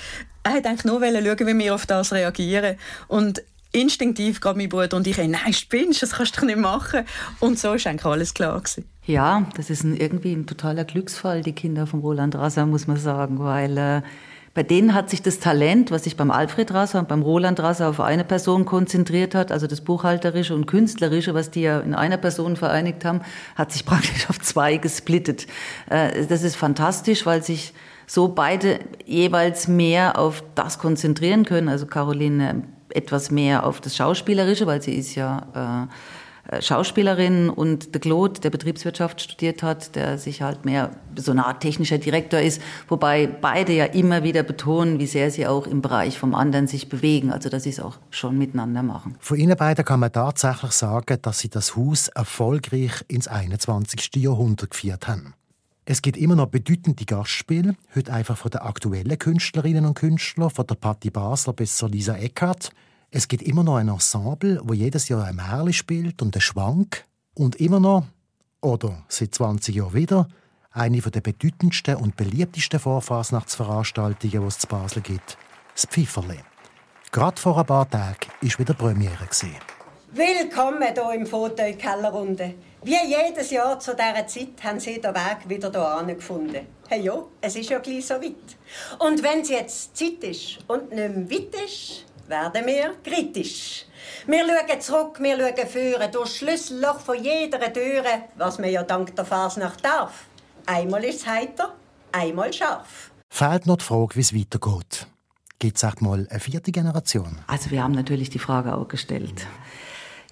[0.43, 2.77] Er hat eigentlich nur schauen, wie wir auf das reagieren.
[3.07, 7.05] Und instinktiv gerade mein Bruder und ich, nein, spinnst, das kannst du doch nicht machen.
[7.39, 8.85] Und so ist eigentlich alles klar gewesen.
[9.05, 12.97] Ja, das ist ein, irgendwie ein totaler Glücksfall, die Kinder von Roland Rasser, muss man
[12.97, 14.01] sagen, weil äh,
[14.59, 17.87] bei denen hat sich das Talent, was sich beim Alfred Rasser und beim Roland Rasser
[17.87, 22.17] auf eine Person konzentriert hat, also das Buchhalterische und Künstlerische, was die ja in einer
[22.17, 23.21] Person vereinigt haben,
[23.55, 25.47] hat sich praktisch auf zwei gesplittet.
[25.89, 27.73] Äh, das ist fantastisch, weil sich
[28.05, 31.69] so beide jeweils mehr auf das konzentrieren können.
[31.69, 35.93] Also Caroline etwas mehr auf das Schauspielerische, weil sie ist ja äh,
[36.59, 41.61] Schauspielerin und der Claude, der Betriebswirtschaft studiert hat, der sich halt mehr so eine Art
[41.61, 46.17] technischer Direktor ist, wobei beide ja immer wieder betonen, wie sehr sie auch im Bereich
[46.17, 49.15] vom anderen sich bewegen, also dass sie es auch schon miteinander machen.
[49.19, 54.15] Von Ihnen beiden kann man tatsächlich sagen, dass Sie das Haus erfolgreich ins 21.
[54.15, 55.33] Jahrhundert geführt haben.
[55.85, 60.67] Es gibt immer noch bedeutende Gastspiele, heute einfach von den aktuellen Künstlerinnen und Künstlern, von
[60.67, 62.71] der Patti Basler bis zur Lisa Eckhardt.
[63.11, 67.05] Es gibt immer noch ein Ensemble, wo jedes Jahr ein Märchen spielt und ein Schwank.
[67.33, 68.03] Und immer noch,
[68.61, 70.27] oder seit 20 Jahren wieder,
[70.71, 75.37] eine der bedeutendsten und beliebtesten Vorfasnachtsveranstaltungen, die es zu Basel gibt,
[75.73, 76.39] das Pfifferli.
[77.11, 79.27] Gerade vor ein paar Tagen war wieder Premiere.
[80.11, 82.53] Willkommen hier im Fauteuil Kellerrunde.
[82.83, 86.67] Wie jedes Jahr zu dieser Zeit haben Sie den Weg wieder hierher gefunden.
[86.87, 88.57] Hey ja, es ist ja gleich so weit.
[88.99, 93.85] Und wenn es jetzt Zeit ist und nicht mehr weit ist, werden wir kritisch.
[94.27, 99.15] Wir schauen zurück, wir schauen führen durch Schlüsselloch von jeder Türe, was man ja dank
[99.15, 100.27] der Fasnacht darf.
[100.65, 101.73] Einmal ist es heiter,
[102.11, 103.11] einmal scharf.
[103.29, 105.07] Fehlt noch die Frage, wie es weitergeht.
[105.57, 107.39] Gibt es mal eine vierte Generation?
[107.47, 109.45] Also wir haben natürlich die Frage auch gestellt.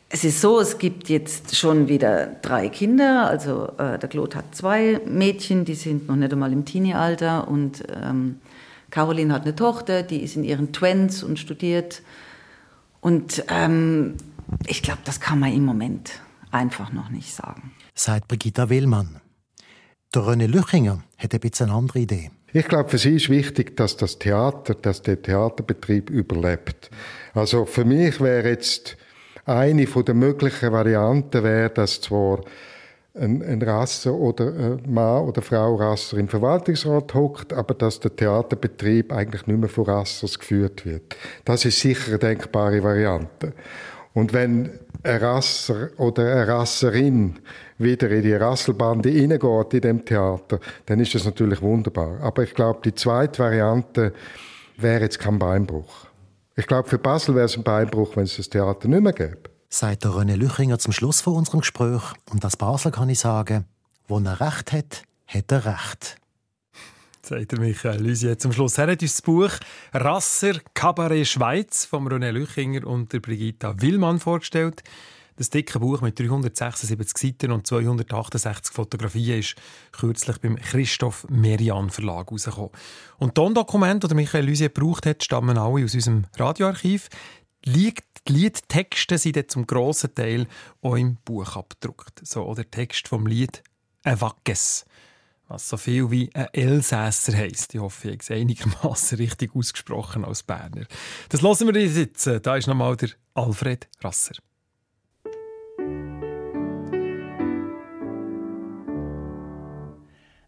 [0.10, 3.28] Es ist so, es gibt jetzt schon wieder drei Kinder.
[3.28, 7.84] Also äh, der Claude hat zwei Mädchen, die sind noch nicht einmal im Teenie-Alter und
[8.02, 8.40] ähm,
[8.90, 12.02] Caroline hat eine Tochter, die ist in ihren Twents und studiert.
[13.02, 14.16] Und ähm,
[14.66, 16.12] ich glaube, das kann man im Moment
[16.52, 17.72] einfach noch nicht sagen.
[17.94, 19.22] Sagt Brigitta Willmann.
[20.16, 22.32] Der René Lüchinger hat ein bisschen eine andere Idee.
[22.54, 26.90] Ich glaube, für sie ist wichtig, dass das Theater, dass der Theaterbetrieb überlebt.
[27.34, 28.98] Also für mich wäre jetzt
[29.46, 32.42] Eine der möglichen Varianten wäre, dass zwar
[33.20, 38.00] ein, ein Rasser oder ein äh, Mann oder Frau Rasser im Verwaltungsrat hockt, aber dass
[38.00, 41.16] der Theaterbetrieb eigentlich nicht mehr von Rassers geführt wird.
[41.46, 43.54] Das ist sicher eine denkbare Variante.
[44.14, 44.72] Und wenn
[45.04, 47.38] ein Rasser oder eine Rasserin
[47.78, 52.20] wieder in die Rasselbande hineingeht in dem Theater, dann ist das natürlich wunderbar.
[52.22, 54.14] Aber ich glaube, die zweite Variante
[54.78, 56.08] wäre jetzt kein Beinbruch.
[56.56, 59.57] Ich glaube, für Basel wäre es ein Beinbruch, wenn es das Theater nicht mehr gäbe.
[59.70, 62.02] Sagt der René Lüchinger zum Schluss von unserem Gespräch.
[62.32, 63.66] Und als Basel kann ich sagen,
[64.08, 66.18] wo er Recht hat, hat er Recht.
[67.22, 68.78] Sagt er Michael Lysier zum Schluss.
[68.78, 69.52] Er hat uns das Buch
[69.94, 74.84] «Rasser Kabarett Schweiz» von René Lüchinger und der Brigitta Willmann vorgestellt.
[75.36, 79.56] Das dicke Buch mit 376 Seiten und 268 Fotografien ist
[79.92, 82.72] kürzlich beim Christoph Merian Verlag herausgekommen.
[83.18, 87.10] Und die Tondokumente, die Michael Lysier gebraucht hat, stammen alle aus unserem Radioarchiv.
[88.28, 90.48] Die Liedtexte sind dann zum grossen Teil
[90.82, 92.20] auch im Buch abgedruckt.
[92.28, 93.64] So auch der Text vom Lied
[94.04, 94.86] «Ein Wackes»,
[95.48, 97.74] was so viel wie ein Elsässer heisst.
[97.74, 100.86] Ich hoffe, ich habe es einigermaßen richtig ausgesprochen als Berner.
[101.30, 102.28] Das hören wir jetzt.
[102.44, 104.36] Da ist nochmal der Alfred Rasser.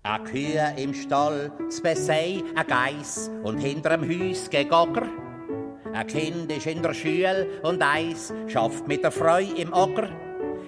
[0.03, 5.28] A Kühe im Stall, Spessei, a Geiss und hinterm Hüs Gegogger.
[5.93, 10.09] A Kind ist in der Schule und eins schafft mit der Freu im Ocker.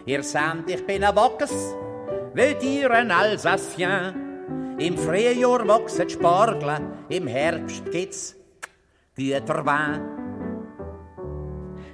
[0.06, 1.76] Ihr seht, ich bin a Wockes,
[2.34, 4.76] wollt ihr ein Alsacien?
[4.80, 6.80] Im Frühjahr wachsen Spargel,
[7.10, 8.36] im Herbst gibt's
[9.16, 10.02] Güterwein.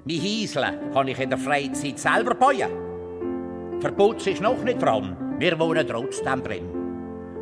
[0.06, 3.82] Mi Hiesle kann ich in der Freizeit selber bauen.
[3.82, 6.70] Verputz ist noch nicht dran, wir wohnen trotzdem drin.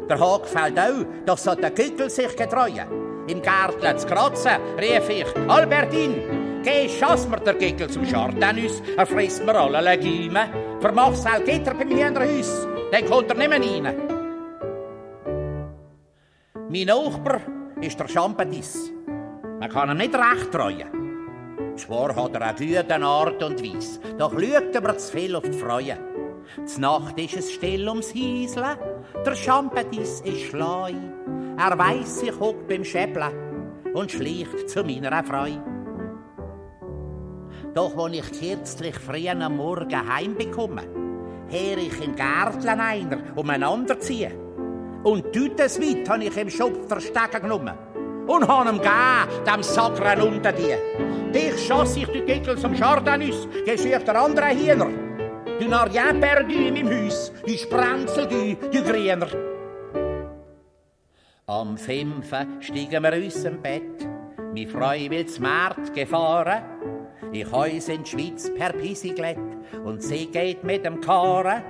[0.09, 3.04] Der Hag fällt auch, dass so der Gückel sich getreuen.
[3.27, 9.05] Im Gärtle zu kratzen, rief ich, Albertin, geh, schass mir der Gickel zum Schartenus, er
[9.05, 10.49] frisst mir alle Legime.
[10.79, 14.15] Vermach's auch Gitter beim Hühnerhaus, dann kommt er nicht mehr rein.
[16.69, 17.41] Mein Nachbar
[17.81, 18.91] ist der Champetis.
[19.59, 21.05] Man kann ihm nicht recht treuen.
[21.77, 25.53] Zwar hat er eine gute Art und Weise, doch schaut aber zu viel auf die
[25.57, 25.97] Freude.
[26.77, 28.77] Nacht ist es still ums Hiesle,
[29.25, 30.93] der Champetis ist schleu.
[31.57, 33.31] Er weiss, ich hock beim Schäble
[33.93, 35.63] und schleicht zu meiner Freude.
[37.73, 40.81] Doch wo ich kürzlich früh am Morgen heimbekomme,
[41.47, 44.33] her ich im Gärtlein einer umeinander ziehen.
[45.03, 47.77] Und dütes weit han ich im Schopf verstecken genommen.
[48.27, 50.77] Und han ihm gegeben, dem Sakren unter dir.
[51.33, 54.89] Dich schoss ich die Gickel zum Chardonnus, geschirrt der andere Hiener.
[55.59, 59.54] Du n'as rien perdu in meinem Haus, du Sprenzel, du, du Griener.
[61.47, 64.07] Am Fünfen steigen wir aus dem Bett,
[64.51, 66.63] mi Freu will zum Markt gefahren.
[67.31, 69.37] Ich heus in die Schweiz per Pisiglet
[69.83, 71.61] und sie geht mit dem Karren.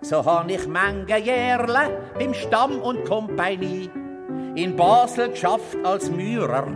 [0.00, 3.90] So han ich Menge Jährle beim Stamm und Kompanie
[4.54, 6.68] in Basel geschafft als Mührer.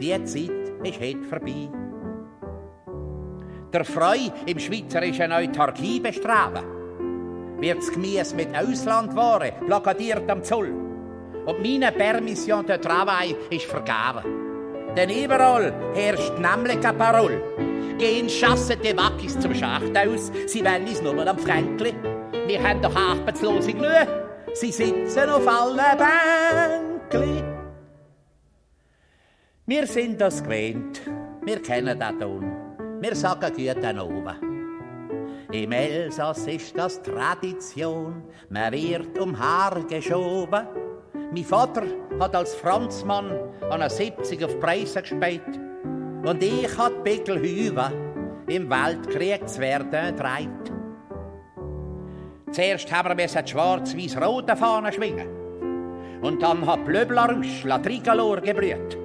[0.00, 1.68] Die Zeit ist het vorbei.
[3.72, 6.66] Der Freu im schweizerischen Autarkie bestrafen.
[7.58, 10.85] Wird's Gemüse mit Auslandware plakadiert am Zoll.
[11.46, 14.46] Und meine Permission de Travail ist vergeben.
[14.96, 17.40] Denn überall herrscht nämlich eine Parole.
[17.98, 21.94] Gehen schassen die Wackis zum Schacht aus, sie wollen es nur am Fränkli.
[22.46, 24.08] Wir haben doch Arbeitslose genug,
[24.54, 27.42] sie sitzen auf allen Bänkli.
[29.66, 31.00] Wir sind das gewöhnt,
[31.42, 32.52] wir kennen den Ton.
[33.00, 34.56] Wir sagen guten oben.
[35.52, 40.85] Im Elsass ist das Tradition, man wird um Haar geschoben.
[41.32, 41.82] Mein Vater
[42.20, 45.42] hat als Franzmann an einer 70 auf Preise gespielt
[46.24, 47.90] und ich hat Pickelhüwe
[48.46, 50.72] im Weltkrieg zu werden dreit.
[52.52, 55.28] Zuerst haben wir die schwarz-weiß-rote Fahne schwingen
[56.22, 58.96] und dann hat Blöblarusch La Tricolor gebrüht.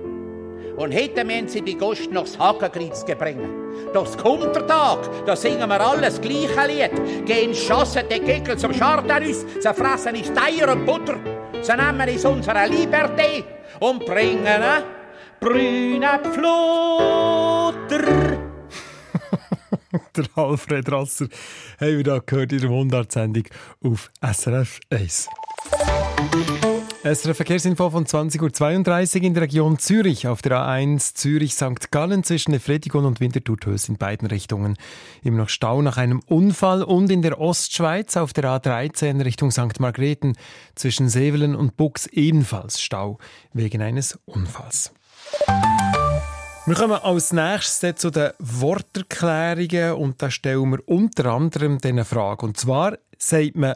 [0.78, 3.52] Und heute müssen sie die Gust noch das Hakenkreuz bringen.
[3.94, 7.26] Doch es kommt der Tag, da singen wir alles gleiche Lied.
[7.26, 11.41] Gehen schossen die Kickel zum Chardonnus, sie fressen ist Eier und Butter.
[11.62, 13.44] Sie nehmen uns unsere Liberté
[13.80, 14.64] und bringen
[15.40, 18.02] brünen Pflutter.
[20.16, 21.28] der Alfred Rasser
[21.80, 23.46] haben wir da gehört in der Mundartsendung
[23.84, 25.28] auf SRF 1.
[27.04, 30.28] SRF Verkehrsinfo von 20.32 Uhr in der Region Zürich.
[30.28, 31.90] Auf der A1 Zürich-St.
[31.90, 34.78] Gallen zwischen Efretigon und Winterthur-Tös in beiden Richtungen.
[35.24, 39.80] Immer noch Stau nach einem Unfall und in der Ostschweiz auf der A13 Richtung St.
[39.80, 40.38] Margrethen
[40.76, 43.18] zwischen Sevelen und Bux ebenfalls Stau
[43.52, 44.94] wegen eines Unfalls.
[46.68, 52.46] Wir kommen als nächstes zu den Worterklärungen und da stellen wir unter anderem diese Frage.
[52.46, 53.74] Und zwar sagt man,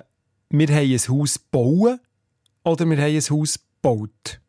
[0.51, 1.99] wir haben ein Haus bauen
[2.65, 4.41] oder wir haben ein Haus gebaut.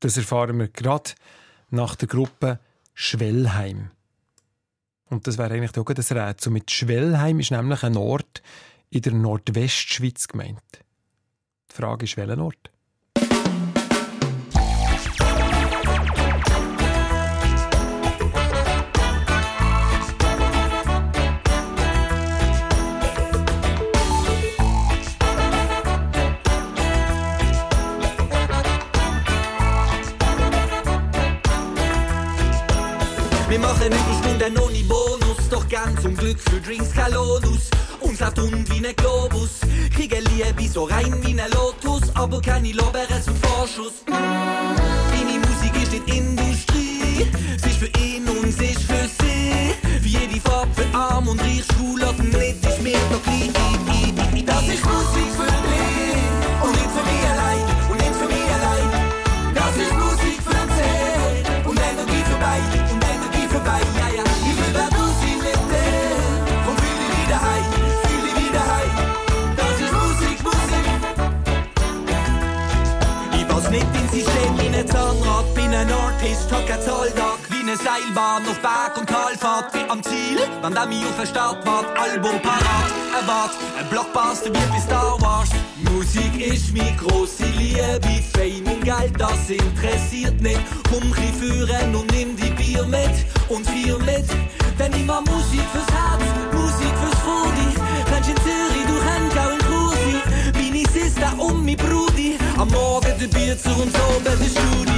[0.00, 1.10] Das erfahren wir gerade
[1.70, 2.60] nach der Gruppe
[2.94, 3.90] Schwellheim.
[5.06, 6.52] Und das wäre eigentlich auch das Rätsel.
[6.52, 8.42] Mit Schwellheim ist nämlich ein Ort
[8.90, 10.84] in der Nordwestschweiz gemeint.
[11.70, 12.70] Die Frage ist, welcher Ort?
[35.78, 37.70] Gern zum Glück für Drinks kein Lohnus.
[38.00, 39.60] Unser Hund wie ein Globus,
[39.94, 43.92] kriegen Liebe so rein wie ein Lotus, aber keine Lorbeeren zum Vorschuss.
[44.06, 47.26] Deine Musik ist nicht Industrie,
[47.62, 50.02] sie ist für ihn und sie ist für sie.
[50.02, 53.52] Wie jede Farbe für arm und reich, schwul oder nicht, ist mir doch gleich.
[54.46, 55.67] Das ist Musik für
[76.18, 79.72] bin ein Zahltag wie eine Seilbahn auf Berg- und Talfahrt.
[79.72, 84.70] Bin am Ziel, wann der mich auf der Startfahrt, Album parat, erwart, ein Blockbuster wie
[84.70, 85.50] bei Star Wars.
[85.92, 90.60] Musik ist meine große Liebe, Fame und Geld, das interessiert nicht.
[90.90, 93.14] Komm führen und nimm die Bier mit
[93.48, 94.26] und vier mit.
[94.76, 97.68] Wenn ich mal Musik fürs Herz, Musik fürs Frudi,
[98.12, 100.16] rennst in Zürich, du rennst auch in Kursi.
[100.54, 104.97] Meine Sister und mein Brudi, am Morgen der Bier zu uns oben der Studi.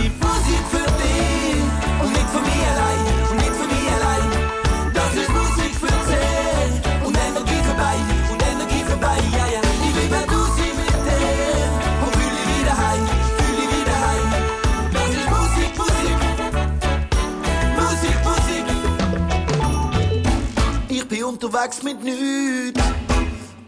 [21.42, 22.82] Unterwegs mit nichts.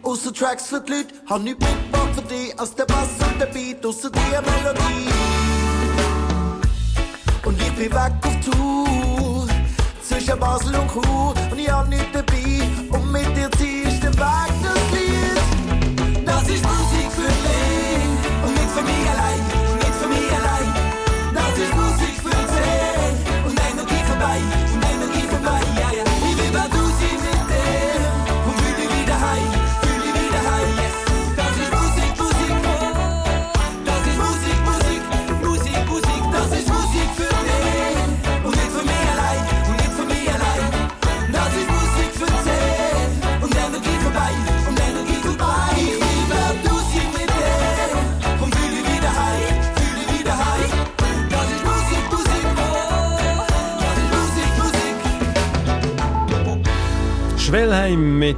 [0.03, 3.47] Ausser Tracks für die Leute, hab nichts mitgebracht für dich, als der Bass und der
[3.47, 5.09] Beat, ausser die Melodie.
[7.45, 9.49] Und ich bin weg auf Tour,
[10.03, 14.15] zwischen Basel und Chur, und ich hab nichts dabei, und mit dir zieh ich den
[14.19, 14.52] Weg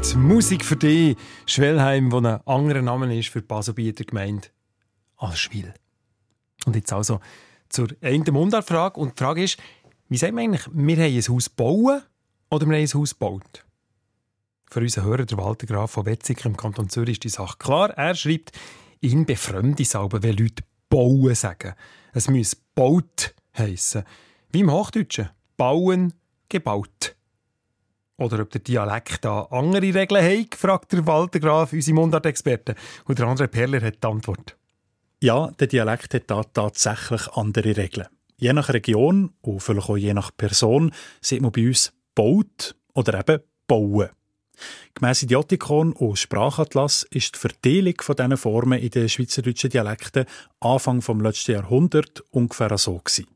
[0.04, 1.16] mit Musik für dich.
[1.46, 4.48] Schwellheim, wo ein anderer Name ist für die Baselbieter Gemeinde
[5.16, 5.72] Aschwil.
[6.66, 7.20] Und jetzt also
[7.70, 9.00] zur einen Mundartfrage.
[9.00, 9.58] Und die Frage ist,
[10.08, 12.02] wie sagt man eigentlich, wir haben ein Haus bauen
[12.50, 13.64] oder wir haben ein Haus gebaut?
[14.70, 17.90] Für unseren Hörer, der Walter Graf von Wetzikon im Kanton Zürich, ist die Sache klar.
[17.90, 18.52] Er schreibt,
[19.00, 21.74] ihn befremde es aber, wenn Leute bauen sagen.
[22.12, 24.04] Es muss baut heissen.
[24.50, 25.30] Wie im Hochdeutschen.
[25.56, 26.12] Bauen,
[26.48, 27.14] gebaut.
[28.16, 32.74] Oder ob der Dialekt da andere Regeln hat, fragt der Walter Graf, unsere Mundartexperte.
[33.07, 34.57] Und der andere Perler hat die Antwort.
[35.20, 38.07] Ja, der Dialekt hat da tatsächlich andere Regeln.
[38.37, 43.20] Je nach Region und vielleicht auch je nach Person sieht man bei uns baut oder
[43.20, 44.11] eben bauen.
[44.94, 50.27] Gemäss Idiotikon und Sprachatlas ist die Verteilung von diesen Formen in den schweizerdeutschen Dialekten
[50.61, 53.27] Anfang vom letzten Jahrhundert ungefähr so gewesen.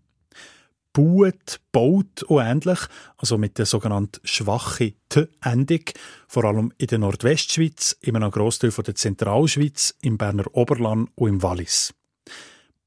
[0.92, 2.78] Baut, baut und ähnlich,
[3.16, 5.84] also mit der sogenannten schwachen T-Endung,
[6.26, 11.28] vor allem in der Nordwestschweiz, in einem Grossteil von der Zentralschweiz, im Berner Oberland und
[11.28, 11.94] im Wallis.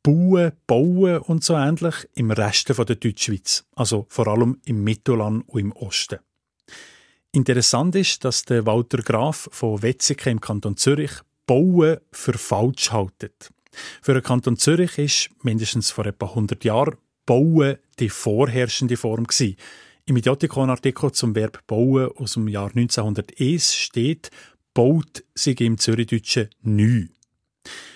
[0.04, 5.44] Bauen, bauen und so ähnlich im Rest von der Deutschschweiz, also vor allem im Mittelland
[5.48, 6.20] und im Osten.
[7.32, 11.12] Interessant ist, dass der Walter Graf von Wetzikon im Kanton Zürich
[11.46, 13.52] Bauen für falsch haltet.
[14.02, 16.98] Für den Kanton Zürich ist mindestens vor etwa 100 Jahren
[17.32, 19.56] Bauen die vorherrschende Form gewesen.
[20.06, 24.32] Im Idiotikon-Artikel zum Verb bauen aus dem Jahr 1901 steht,
[24.74, 27.06] baut sich im Zürichdeutschen neu.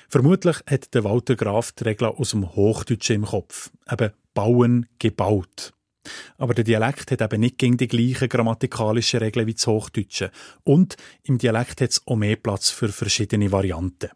[0.07, 3.71] Vermutlich hat der Walter Graf die Regel aus dem Hochdeutschen im Kopf.
[3.91, 5.73] Eben bauen, gebaut.
[6.37, 10.31] Aber der Dialekt hat eben nicht gegen die gleichen grammatikalischen Regeln wie das Hochdeutsche.
[10.63, 14.11] Und im Dialekt hat es auch mehr Platz für verschiedene Varianten.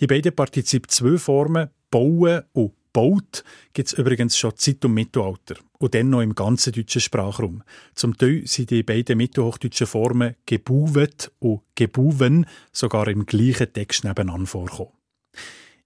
[0.00, 5.56] Die beiden Partizip 2 Formen, bauen und baut, gibt es übrigens schon Zeit und Mittelalter.
[5.78, 7.62] Und dann noch im ganzen deutschen Sprachraum.
[7.94, 14.46] Zum Teil sind die beiden mittelhochdeutschen Formen gebuvet und gebuven sogar im gleichen Text nebeneinander
[14.46, 14.92] vorkommen.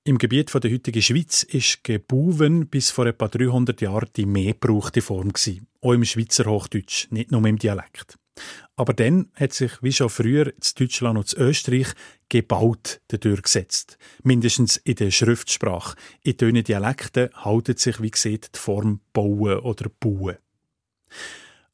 [0.04, 5.02] Im Gebiet der heutigen Schweiz ist Gebuven bis vor etwa 300 Jahren die mehr gebrauchte
[5.02, 5.66] Form gewesen.
[5.80, 8.16] Auch im Schweizer Hochdeutsch, nicht nur im Dialekt.
[8.76, 11.88] Aber dann hat sich, wie schon früher, in Deutschland und in Österreich
[12.28, 13.98] gebaut durchgesetzt.
[14.22, 15.96] Mindestens in der Schriftsprache.
[16.22, 20.36] In dünnen Dialekten haltet sich, wie gesagt, die Form bauen oder bauen.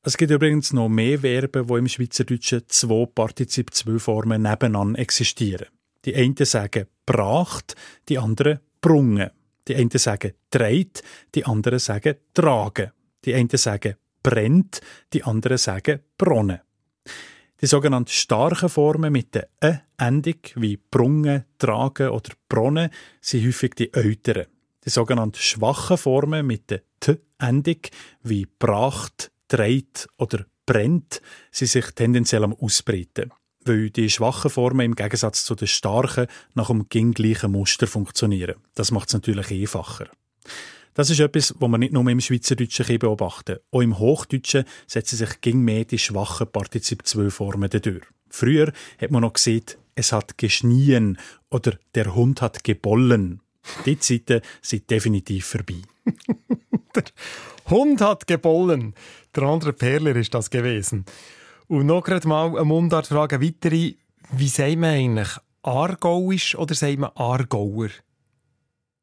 [0.04, 5.68] Es gibt übrigens noch mehr Verben, wo im Schweizerdeutschen zwei Partizip 2 Formen nebeneinander existieren.
[6.04, 7.76] Die einen sagen bracht,
[8.08, 9.30] die anderen brungen.
[9.68, 11.02] Die einen sagen dreit,
[11.34, 12.90] die anderen sagen tragen.
[13.24, 14.80] Die einen sagen brennt,
[15.12, 16.60] die anderen sagen bronnen.
[17.60, 23.92] Die sogenannten starken Formen mit der «ä»-Endung, wie brungen, tragen oder bronnen, sind häufig die
[23.92, 24.46] älteren.
[24.84, 27.80] Die sogenannten schwachen Formen mit der «t»-Endung,
[28.22, 33.32] wie bracht, dreit oder brennt, sind sich tendenziell am Ausbreiten
[33.64, 38.56] weil die schwachen Formen im Gegensatz zu den starken nach dem gleichen Muster funktionieren.
[38.74, 40.08] Das macht es natürlich einfacher.
[40.94, 45.40] Das ist etwas, was man nicht nur im Schweizerdeutschen beobachten Auch im Hochdeutschen setzen sich
[45.40, 48.02] ging mehr die schwachen Partizip 2 Formen durch.
[48.28, 49.64] Früher hat man noch gesehen,
[49.94, 51.18] es hat geschnien
[51.50, 53.40] oder der Hund hat gebollen.
[53.86, 55.82] Die Zeiten sind definitiv vorbei.
[56.94, 57.04] der
[57.70, 58.94] Hund hat gebollen.
[59.34, 61.04] Der andere Perler ist das gewesen.
[61.68, 63.94] Und noch gerade mal eine Mundartfrage weitere.
[64.32, 65.28] Wie sagt man eigentlich?
[65.62, 67.88] Aargauisch oder sagt man Aargauer?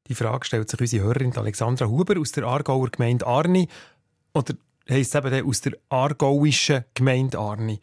[0.10, 3.68] Die Frage stellt sich unsere Hörerin Alexandra Huber aus der Aargauer Gemeinde Arni.
[4.34, 4.55] Oder
[4.89, 7.80] heisst es eben aus der aargauischen Gemeinde Arni.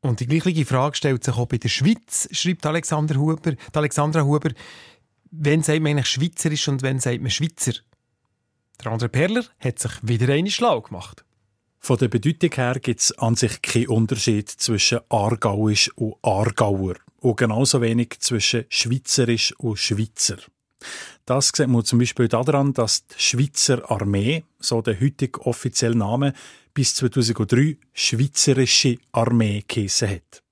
[0.00, 4.50] Und die gleiche Frage stellt sich auch bei der Schweiz, schreibt Alexander Huber, Alexandra Huber.
[5.32, 7.72] Wann sagt man eigentlich Schweizerisch und wann sagt man Schweizer?
[8.82, 11.24] Der andere Perler hat sich wieder eine schlau gemacht.
[11.80, 17.36] Von der Bedeutung her gibt es an sich keinen Unterschied zwischen Aargauisch und Aargauer und
[17.36, 20.38] genauso wenig zwischen Schweizerisch und Schweizer.
[21.30, 26.32] Das sieht man zum Beispiel daran, dass die Schweizer Armee, so der heutige offizielle Name,
[26.74, 30.42] bis 2003 Schweizerische Armee geheissen hat.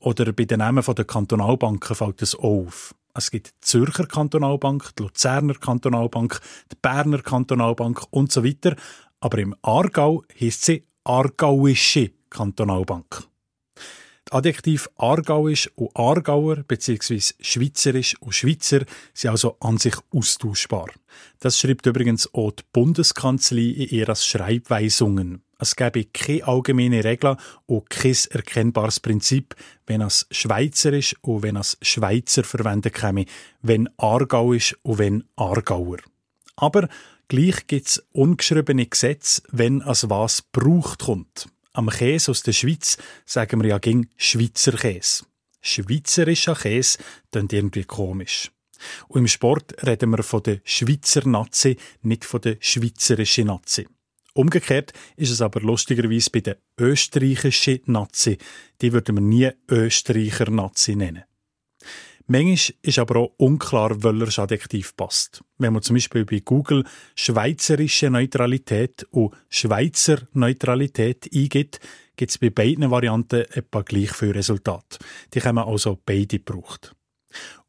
[0.00, 2.94] Oder bei den Namen der Kantonalbanken fällt es auf.
[3.14, 6.38] Es gibt die Zürcher Kantonalbank, die Luzerner Kantonalbank,
[6.70, 8.76] die Berner Kantonalbank und so weiter
[9.20, 13.24] aber im Aargau heisst sie Aargauische Kantonalbank.
[14.30, 17.20] Adjektiv Aargauisch und Aargauer bzw.
[17.40, 20.88] Schweizerisch und Schweizer sind also an sich austauschbar.
[21.40, 25.42] Das schreibt übrigens auch die Bundeskanzlei in ihren Schreibweisungen.
[25.58, 29.56] Es gäbe keine allgemeine Regel und kein erkennbares Prinzip,
[29.86, 33.24] wenn es Schweizerisch und wenn es Schweizer verwendet käme,
[33.62, 35.98] wenn Aargauisch und wenn Aargauer.
[36.56, 36.88] Aber
[37.30, 41.46] Gleich gibt es ungeschriebene Gesetze, wenn als was braucht kommt.
[41.72, 45.24] Am Käse aus der Schweiz sagen wir ja ging Schweizer Käse.
[45.60, 46.98] Schweizerischer Käse
[47.30, 48.50] klingt irgendwie komisch.
[49.08, 53.86] Und im Sport reden wir von der Schweizer Nazi, nicht von der schweizerischen Nazi.
[54.34, 58.38] Umgekehrt ist es aber lustigerweise bei der österreichischen Nazi.
[58.80, 61.24] Die würden wir nie Österreicher Nazi nennen.
[62.30, 65.42] Manchmal ist aber auch unklar, welcher Adjektiv passt.
[65.56, 66.84] Wenn man zum Beispiel bei Google
[67.16, 71.80] schweizerische Neutralität und Schweizer Neutralität eingibt,
[72.16, 74.98] gibt es bei beiden Varianten etwa gleich viel Resultat.
[75.32, 76.94] Die haben also beide gebraucht.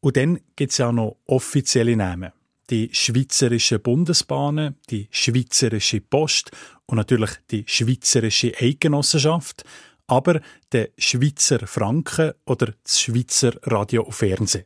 [0.00, 2.32] Und dann gibt es ja noch offizielle Namen.
[2.68, 6.50] Die Schweizerische Bundesbahnen, die Schweizerische Post
[6.84, 9.64] und natürlich die Schweizerische Eidgenossenschaft–
[10.10, 10.40] aber
[10.72, 14.64] der Schweizer Franken oder das Schweizer Radio und Fernsehen.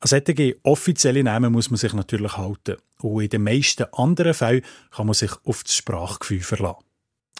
[0.00, 2.76] An solche offizielle Namen muss man sich natürlich halten.
[3.00, 6.84] Und in den meisten anderen Fällen kann man sich auf das Sprachgefühl verlassen.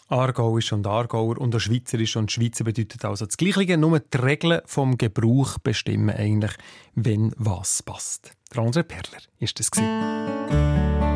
[0.07, 4.97] Aargauisch und Aargauer und Schweizerisch und Schweizer bedeutet also das Gleiche, nur die Regeln vom
[4.99, 6.53] Gebrauch bestimmen eigentlich,
[6.93, 8.31] wenn was passt.
[8.53, 11.14] Der andere Perler ist das gewesen.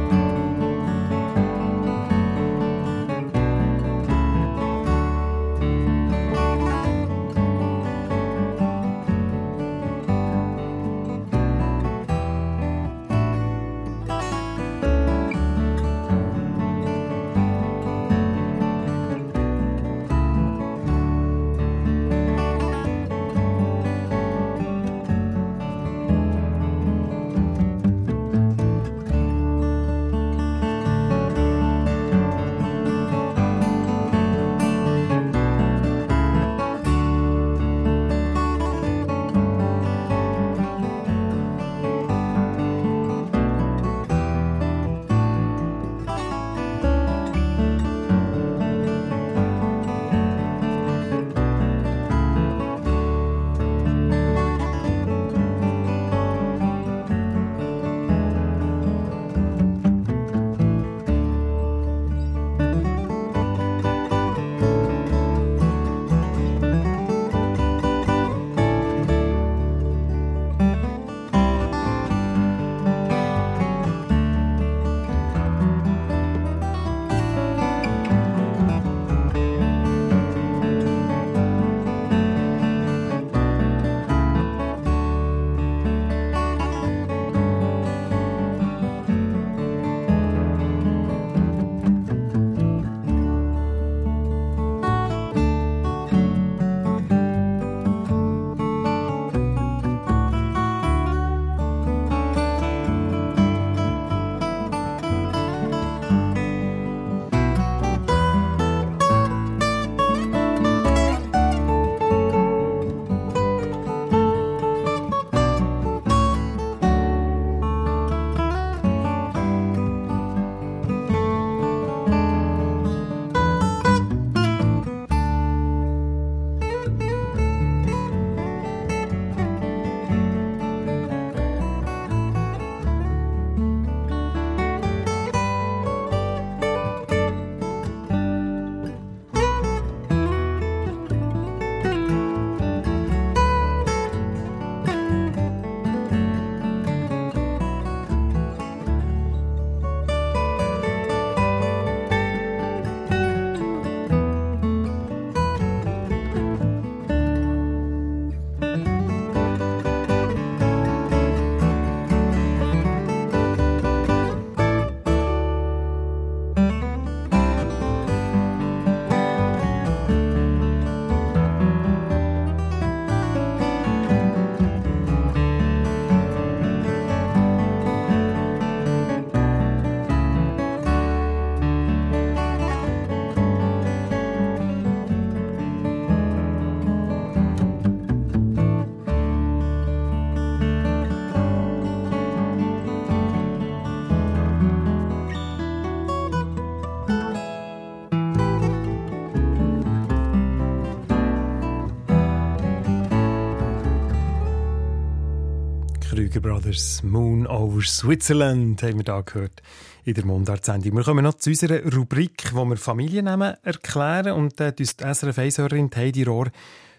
[206.30, 209.64] Krüger Brothers, Moon over Switzerland, haben wir da gehört
[210.06, 210.96] in der Mundart-Sendung.
[210.98, 214.34] Wir kommen noch zu unserer Rubrik, wo wir Familiennamen erklären.
[214.34, 215.58] Und da hat uns die SRF 1
[215.96, 216.52] Heidi Rohr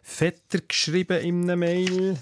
[0.03, 2.19] Vetter geschrieben in einer Mail.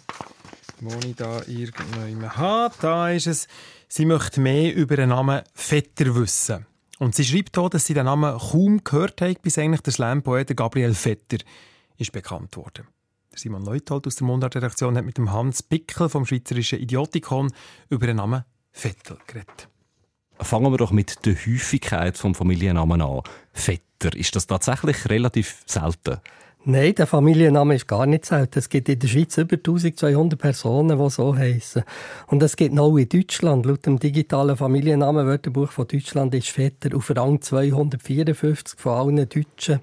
[0.81, 2.75] Wo ich da irgendwo habe.
[2.83, 3.49] Da ist es.
[3.89, 6.67] Sie möchte mehr über den Namen Vetter wissen.
[6.99, 10.55] Und sie schreibt auch, dass sie den Namen kaum gehört hat, bis eigentlich der Slam-Poet
[10.55, 11.39] Gabriel Vetter
[11.97, 12.85] ist bekannt wurde.
[13.35, 17.53] Simon Leuthold aus der Mundart-Redaktion hat mit dem Hans Pickel vom Schweizerischen Idiotikon
[17.89, 19.69] über den Namen Vettel geredet.
[20.41, 23.23] Fangen wir doch mit der Häufigkeit vom Familiennamen an.
[23.53, 26.19] Vetter, ist das tatsächlich relativ selten?
[26.71, 28.59] Nein, der Familienname ist gar nicht selten.
[28.59, 31.83] Es gibt in der Schweiz über 1200 Personen, die so heißen.
[32.27, 33.65] Und es gibt noch in Deutschland.
[33.65, 39.81] Laut dem digitalen Familiennamenwörterbuch von Deutschland ist Vetter auf Rang 254 von allen deutschen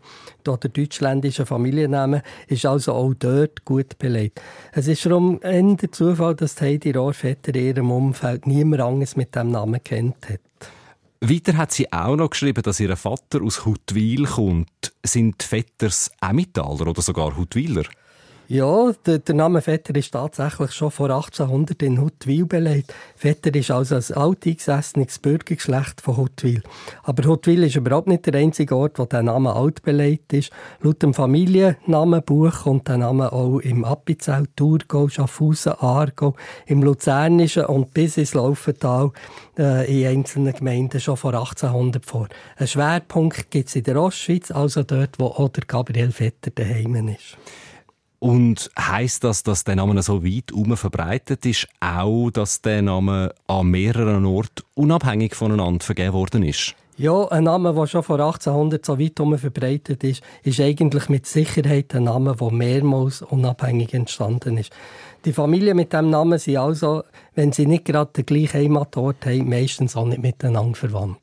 [0.48, 4.40] oder deutschländischen Familiennamen, ist also auch dort gut belegt.
[4.72, 9.16] Es ist darum eher der Zufall, dass Heidi Rohr Vetter in ihrem Umfeld niemand anderes
[9.16, 10.40] mit diesem Namen kennt hat.
[11.22, 14.94] Weiter hat sie auch noch geschrieben, dass ihr Vater aus Huttwil kommt.
[15.04, 17.84] Sind Vetters Emmentaler oder sogar Huttwiler?
[18.48, 22.94] Ja, der, der, Name Vetter ist tatsächlich schon vor 1800 in Huttwil belegt.
[23.16, 26.62] Vetter ist also ein alteingesessenes Bürgergeschlecht von Huttwil.
[27.02, 30.52] Aber Huttwil ist überhaupt nicht der einzige Ort, wo der Name alt belegt ist.
[30.82, 36.36] Laut dem Familiennamenbuch kommt der Name auch im Appenzell, Thurgau, Schaffhausen, Aargau,
[36.68, 39.10] im Luzernischen und bis ins Laufental
[39.58, 42.28] äh, in einzelnen Gemeinden schon vor 1800 vor.
[42.58, 47.08] Ein Schwerpunkt gibt es in der Ostschweiz, also dort, wo auch der Gabriel Vetter daheim
[47.08, 47.38] ist.
[48.26, 53.36] Und heißt das, dass der Name so weit herum verbreitet ist, auch, dass der Name
[53.46, 56.74] an mehreren Orten unabhängig voneinander vergeben worden ist?
[56.98, 61.28] Ja, ein Name, der schon vor 1800 so weit herum verbreitet ist, ist eigentlich mit
[61.28, 64.72] Sicherheit ein Name, der mehrmals unabhängig entstanden ist.
[65.26, 67.04] Die Familien mit diesem Namen sind also,
[67.34, 71.18] wenn sie nicht gerade den gleichen Heimatort haben, meistens auch nicht miteinander verwandt.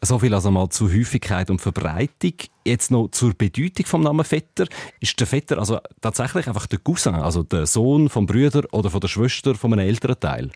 [0.00, 2.32] So viel also mal zur Häufigkeit und Verbreitung.
[2.64, 4.66] Jetzt noch zur Bedeutung vom Namen Vetter.
[5.00, 9.00] Ist der Vetter also tatsächlich einfach der Cousin, also der Sohn vom Brüder oder von
[9.00, 10.50] der Schwester von einem älteren Teil?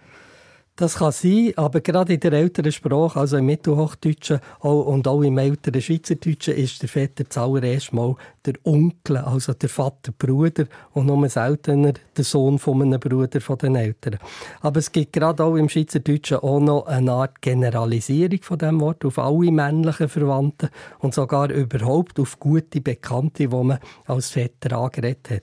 [0.78, 5.38] Das kann sein, aber gerade in der älteren Sprache, also im Mittelhochdeutschen und auch im
[5.38, 8.14] älteren Schweizerdeutschen, ist der Vetter zuallererst mal
[8.44, 13.56] der Onkel, also der Vater, Bruder und nur seltener der Sohn von einem Bruder von
[13.56, 14.18] den Eltern.
[14.60, 19.02] Aber es gibt gerade auch im Schweizerdeutschen auch noch eine Art Generalisierung von dem Wort
[19.06, 20.68] auf alle männlichen Verwandten
[20.98, 25.42] und sogar überhaupt auf gute Bekannte, die man als Vetter angeredet hat.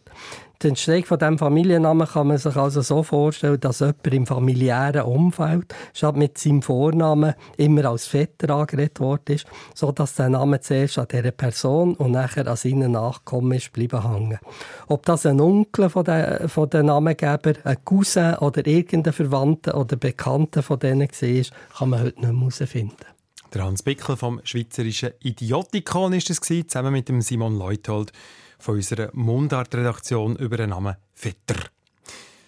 [0.63, 5.01] Die Entstehung von diesem Familiennamen kann man sich also so vorstellen, dass jemand im familiären
[5.01, 9.45] Umfeld statt mit seinem Vornamen immer als Vetter angeredet worden ist,
[9.75, 14.39] sodass der Name zuerst an dieser Person und nachher an seinen Nachkommen ist bleiben hängen.
[14.87, 19.97] Ob das ein Onkel von den, von den Namengeber, ein Cousin oder irgendein Verwandter oder
[19.97, 22.95] Bekannter von denen war, kann man heute nicht mehr herausfinden.
[23.53, 28.13] Der Hans Bickel vom Schweizerischen Idiotikon ist es zusammen mit dem Simon Leuthold
[28.63, 31.55] von unserer Mundart-Redaktion über den Namen Vetter.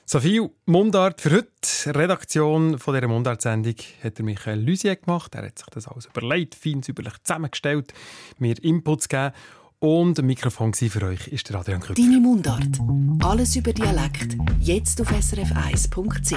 [0.05, 1.93] So viel Mundart für heute.
[1.93, 5.35] Redaktion von dieser Mundart-Sendung hat Michael Lusier gemacht.
[5.35, 7.93] Er hat sich das alles überlegt, fein säuberlich zusammengestellt,
[8.37, 9.33] mir Inputs gegeben.
[9.79, 12.01] Und ein Mikrofon für euch ist der Adrian Küpfer.
[12.01, 12.79] Deine Mundart.
[13.21, 14.37] Alles über Dialekt.
[14.61, 16.35] Jetzt auf srf1.ch.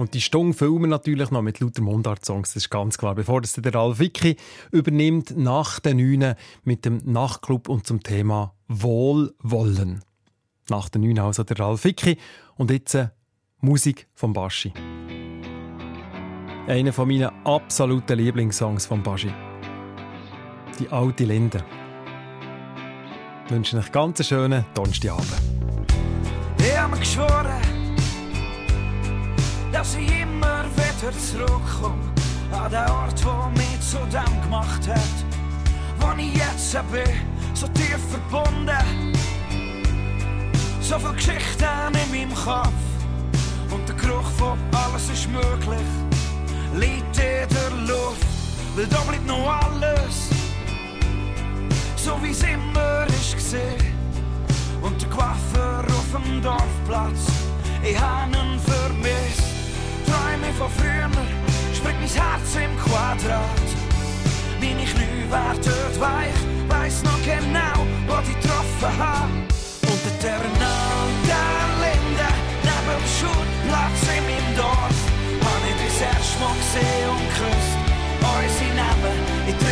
[0.00, 3.14] Und die Stunde filmen natürlich noch mit lauter Mundart-Songs, das ist ganz klar.
[3.14, 4.36] Bevor das der Ralf Vicky
[4.72, 10.02] übernimmt, nach den Neun mit dem Nachtclub und zum Thema Wohlwollen.
[10.70, 12.16] Nach den Neun also der Ralf Vicky
[12.56, 13.08] und jetzt äh,
[13.60, 14.72] Musik von Baschi.
[16.66, 19.30] Einer von meinen absoluten Lieblingssongs von Baschi.
[20.78, 21.62] Die alte Linde.
[23.44, 25.28] Ich wünsche euch ganz einen schönen Donnerstagabend.
[26.56, 27.69] Ich habe mir geschworen,
[29.72, 32.02] dass ich immer wieder zurückkomme
[32.52, 35.24] an den Ort, der mich zu dem gemacht hat,
[36.00, 39.14] wo ich jetzt bin, so tief verbunden.
[40.80, 42.72] So viele Geschichten in meinem Kopf
[43.70, 45.86] und der Geruch von alles ist möglich,
[46.74, 48.26] liegt in der Luft,
[48.74, 50.30] weil da bleibt noch alles,
[51.96, 53.94] so wie es immer ist gesehen.
[54.82, 57.26] Und der Coiffeur auf dem Dorfplatz,
[57.82, 59.49] ich habe ihn vermisst.
[60.10, 61.08] Träume von früher,
[61.72, 63.68] springt mein Herz im Quadrat.
[64.60, 69.30] Meine Knie werden weich, weiss noch genau, wo ich getroffen habe.
[69.86, 70.40] Unter der
[71.30, 72.28] der Linde,
[72.66, 74.98] neben dem Schulplatz in meinem Dorf,
[75.46, 77.78] hab ich das erste Mal gesehen und geküsst.
[78.20, 79.69] Unsere Namen in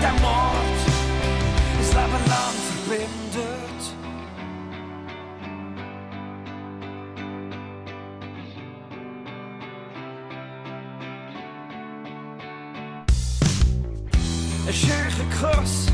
[0.00, 0.80] der Mord
[1.78, 3.82] das Leben lang verbindet.
[14.66, 15.86] Ein schöner Kuss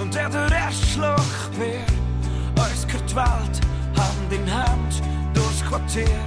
[0.00, 1.16] und der der erste Schluck
[1.58, 1.84] Bier.
[2.56, 3.60] Uns gehört Welt
[3.96, 5.02] Hand in Hand
[5.34, 6.20] durchs Quartier.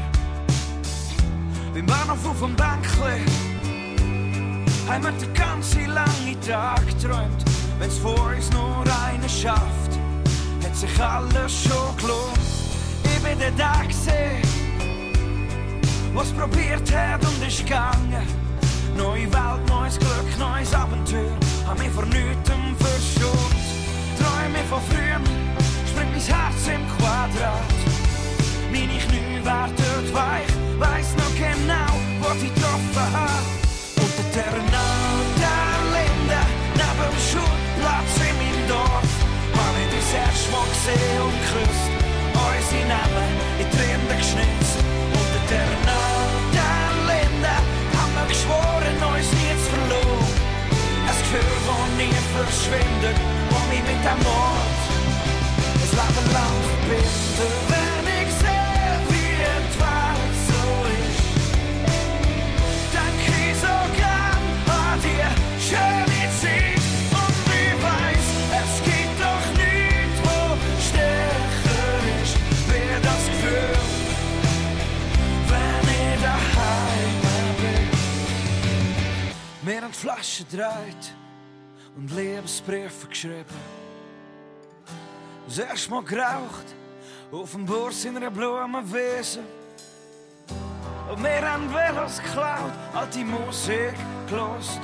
[1.74, 3.49] Beim Bahnhof auf dem Bänkli
[4.90, 7.46] haben wir den ganzen langen Tag geträumt.
[7.80, 9.92] Wenn's vor uns nur eine schafft,
[10.64, 12.40] hat sich alles schon gelohnt.
[13.04, 14.42] Ich bin der gesehen,
[16.14, 18.28] was probiert hat und ist gegangen.
[18.98, 21.38] Neue Welt, neues Glück, neues Abenteuer,
[21.68, 23.56] hab mich vor nichts verschont.
[24.18, 25.22] Träume von früher,
[25.88, 27.80] springt mein Herz im Quadrat.
[28.72, 33.59] Meine Knie werden weich, weiss noch genau, wo ich getroffen hab.
[40.90, 41.92] Gesehen und geküsst.
[42.34, 44.78] Unsere Namen in die Rinde geschnitzt.
[45.14, 45.70] Unter der
[46.54, 47.56] der Linde
[47.98, 50.34] haben wir geschworen, uns nie zu verloren.
[51.08, 53.18] Ein Gefühl, das nie verschwindet,
[53.50, 54.80] das mich mit dem Mord
[55.82, 57.79] das Leben lang verbindet.
[79.90, 81.16] Haben die Flasche gedreht
[81.96, 83.46] und Liebesbriefe geschrieben.
[85.48, 86.76] Das erste Mal geraucht
[87.32, 89.40] auf dem Burs in einer Blumenwiese.
[91.12, 93.96] Und wir haben Velos geklaut, alte Musik
[94.28, 94.80] gelost.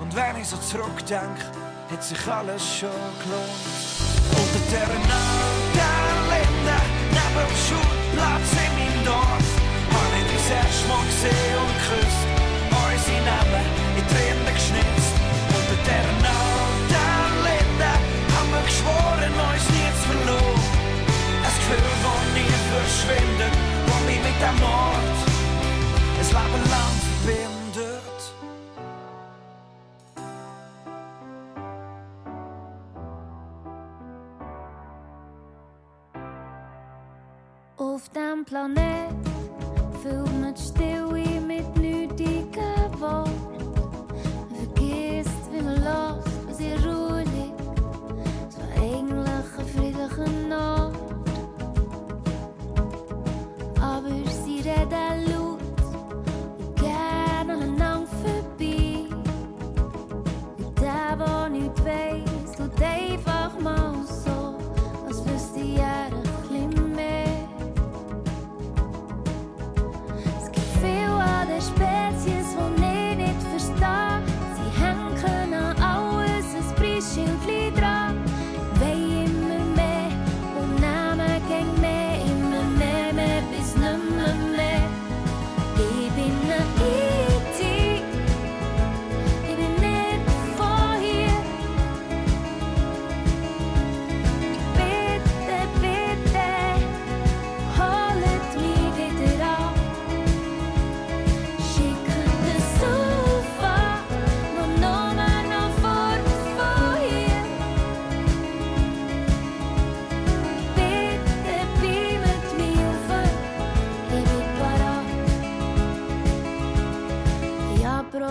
[0.00, 1.52] Und wenn ich so zurückdenke,
[1.90, 2.88] hat sich alles schon
[3.22, 3.66] gelohnt.
[4.30, 6.00] Unter der der
[6.30, 6.78] Linde,
[7.10, 9.48] neben dem Schulplatz in meinem Dorf,
[9.92, 12.17] hab ich das erste Mal gesehen und geküsst.
[13.28, 13.66] Namen
[13.98, 15.14] in Rinde geschnitzt.
[15.56, 16.06] Unter der
[16.92, 17.92] der Linde
[18.34, 20.64] haben wir geschworen, uns nie zu verloren.
[21.46, 23.54] Ein Gefühl, das nie verschwindet,
[23.86, 25.18] das mich mit dem Mord
[26.18, 28.18] ein Leben lang verbindet.
[37.76, 39.14] Auf dem Planet
[40.02, 41.37] füllt man die Stille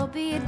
[0.08, 0.47] hab probiert